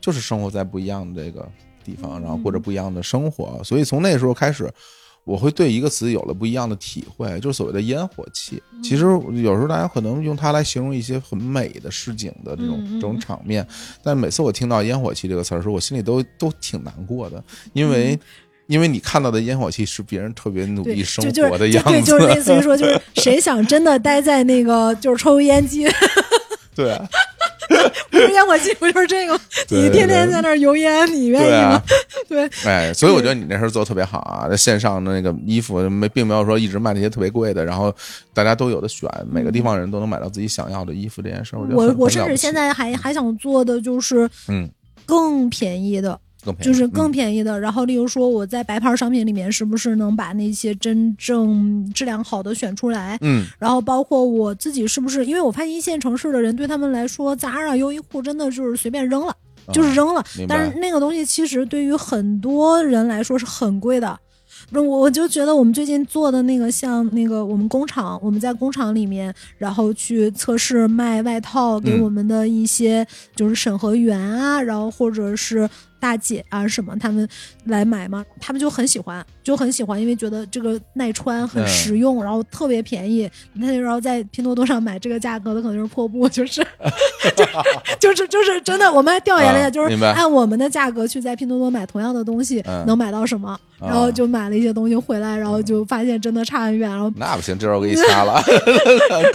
[0.00, 1.46] 就是生活在不一样的这个
[1.84, 4.70] 地方，然后过着不一样的生活，所以从那时候开始。
[5.24, 8.60] 我会对一个词有了不一样的体会，就是所谓的烟火气。
[8.82, 13.64] 其实有时候大家可能用它来形容一些很美的市井的这种这种场面，
[14.02, 17.40] 但每次我听到烟火气这个词儿的时候，我心里都都挺难过的，
[17.72, 18.18] 因为。
[18.68, 25.86] 因为你看到的烟火气是别人特别努力生活的样子对，子，就是类似于说，就是 谁想真的待在那个就是抽油烟机，
[26.74, 27.06] 对啊，
[28.10, 29.40] 不是烟火气，不就是这个吗？
[29.70, 31.82] 你天天在那儿油烟，你愿意吗
[32.28, 34.48] 对啊？， 对，哎，所以我觉得你那事儿做的特别好啊！
[34.48, 37.94] 在线上的那个衣服没，并没有说一直卖那些特别贵的，然后
[38.34, 44.68] 大家都有的选，每个地方人都能买到自己想要的衣服，这件事儿，我觉得我我甚至现在还还想做的就是嗯
[45.04, 47.58] 更便宜的，更便宜，就是更嗯便宜的。
[47.58, 53.16] 然后，例如说我在白牌商品里面，是不是能把那些真正质量好的选出来？
[53.20, 55.24] 嗯然后包括我自己是不是？
[55.24, 59.34] 因为我发现一线城市的人对他们来说，Zara、优衣库真的就是随便扔了，
[59.72, 60.24] 就是扔了。
[60.48, 64.18] 但是那个东西其实对于很多人来说是很贵的。
[64.70, 75.68] 不是，我我就觉得我们最近做的那个，像那个我们工厂，我们在工厂里面，然后去测试卖外套给嗯我们的一些就是审核员啊，然后或者是
[76.02, 77.26] 大姐啊什么，他们
[77.66, 83.30] 来买嘛，他们就很喜欢，就很喜欢，因为觉得这个耐穿很嗯实用，然后特别便宜。
[83.52, 86.60] 那然后在拼多多上买这个价格的可能就是破布，就是
[88.00, 92.84] 就就是就是真的，我们还调研了一下，就是按我们的价格去在拼多多买同样的东西，嗯。
[92.84, 98.42] 能买到什么，然后就买了一些东西回来，然后就发现真的差很远，然后那不行，这我给你掐了。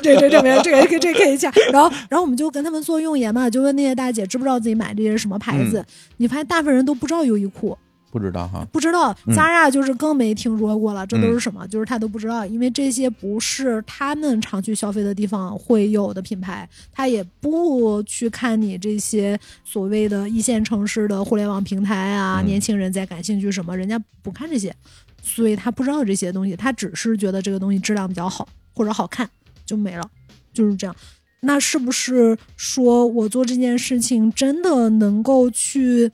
[0.01, 5.85] 这这这没这个这个这个可以掐，然后然后我们就跟他们做用研嘛，就问那些大姐知不知道自己买这些是什么牌子，嗯。
[6.17, 7.77] 你发现大部分人都不知道优衣库，
[8.09, 11.67] 不知道哈，不知道嗯 Zara 就是更没听说过了，这都是什么？
[11.67, 24.73] 就是他都不知道，因为这些不是他们常去消费的地方会有的品牌，他也不去看你这些所谓的一线城市的互联网平台啊，嗯年轻人在感兴趣什么，人家不看这些，
[25.21, 29.29] 所以他不知道这些东西，他只是觉得这个东西质量比较好或者好看
[29.65, 30.09] 就没了，
[30.53, 30.95] 就是这样。
[31.41, 36.11] 那是不是说我做这件事情真的能够去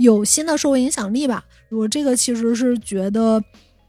[0.00, 1.44] 有新的社会影响力吧？
[1.70, 3.42] 我这个其实是觉得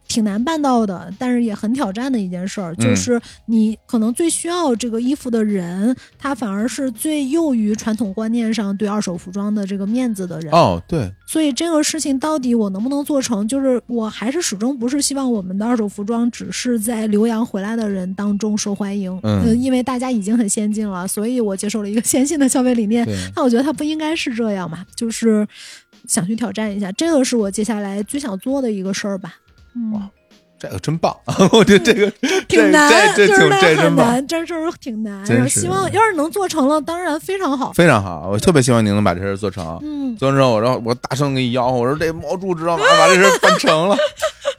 [0.08, 10.52] 挺难办到的，但是也很挑战的一件事儿，嗯就是你可能最需要这个衣服的人，他反而是最囿于传统观念上对二手服装的这个面子的人。
[10.52, 13.48] 哦，对，所以这个事情到底我能不能做成？
[13.48, 23.06] 就是我还是始终不是希望我们的二手服装只是在留洋回来的人当中受欢迎，嗯呃因为大家已经很先进了，所以我接受了一个先进的消费理念。
[23.06, 25.48] 对，那我觉得它不应该是这样嘛，就是
[26.08, 29.36] 想去挑战一下，这个是我接下来最想做的一个事儿吧。
[29.76, 30.10] 嗯哇，
[30.60, 31.16] 这个真棒，
[31.54, 32.12] 我觉得这个
[32.48, 35.50] 挺难，这这挺就是它这真棒，很难，真是挺难。
[35.50, 37.72] 希望要是能做成了，当然非常好。
[37.72, 39.80] 非常好，我特别希望您能把这事儿做成。
[39.82, 42.84] 嗯，做完之后，然后我大声给你吆喝，我说这毛猪知道吗？
[43.00, 43.98] 把这事儿办成了，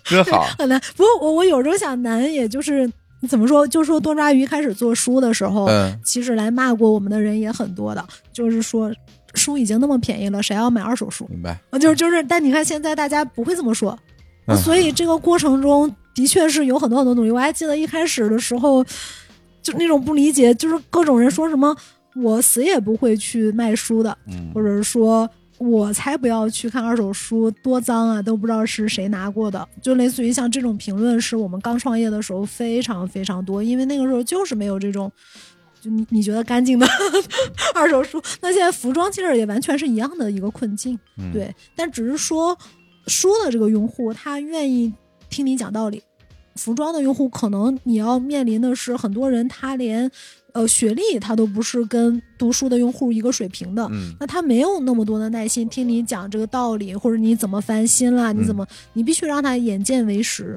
[0.05, 0.47] 真好。
[0.59, 0.81] 很难。
[0.97, 2.91] 不过我我有时候想难，也就是
[3.29, 8.91] 怎么说，就说多抓鱼开始做书的时候，嗯，其实来骂过我们的人也很多的，就是说
[9.35, 11.27] 书已经那么便宜了，谁要买二手书？
[11.31, 11.59] 明白。
[11.71, 13.99] 啊，就是就是，但你看现在大家不会这么说，
[14.47, 17.31] 嗯所以这个过程中的确是有很多很多努力。
[17.31, 18.85] 我还记得一开始的时候，
[19.63, 21.77] 就那种不理解，就是各种人说什么
[22.15, 25.29] 我死也不会去卖书的，嗯或者是说
[25.59, 29.67] 我才不要去看二手书，多脏啊，都不知道是谁拿过的。
[29.81, 35.11] 就类似于像这种评论，是我们刚创业的时候非常非常多，因为那个时候就是没有这种。
[35.83, 36.87] 就你你觉得干净的
[37.75, 40.97] 二手书，那现在服装其实也完全是一样的一个困境。
[41.19, 42.57] 嗯，对，但只是说
[43.09, 44.93] 书的这个用户他愿意
[45.29, 46.01] 听你讲道理，
[46.55, 50.09] 服装的用户可能你要面临的是很多人他连
[50.53, 53.85] 呃学历他都不是跟读书的用户一个水平的。
[53.91, 60.57] 嗯那他没有那么多的耐心听你讲这个道理，或者你怎么翻新啦，你怎么，你必须让他眼见为实。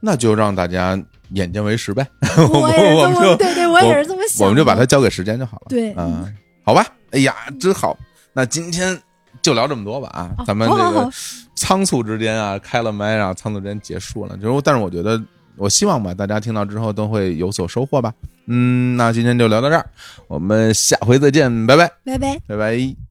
[0.00, 1.00] 那就让大家
[1.30, 2.06] 眼见为实呗。
[2.36, 2.60] 我
[3.02, 4.44] 我们就对对，我也是这么想的。
[4.44, 5.66] 我们就把它交给时间就好了。
[5.68, 6.86] 对嗯，好吧。
[7.12, 7.96] 哎呀，真好。
[8.32, 8.96] 那今天
[9.42, 11.10] 就聊这么多吧啊，咱们这个
[11.56, 14.36] 仓促之间啊，开了麦，然后仓促之间结束了。
[14.36, 15.20] 就是，但是我觉得，
[15.56, 18.12] 我希望吧，大家听到之后都会有所收获吧。
[18.46, 19.84] 嗯，那今天就聊到这儿，
[20.28, 22.40] 我们下回再见，拜拜，拜拜。
[22.46, 23.09] 拜拜。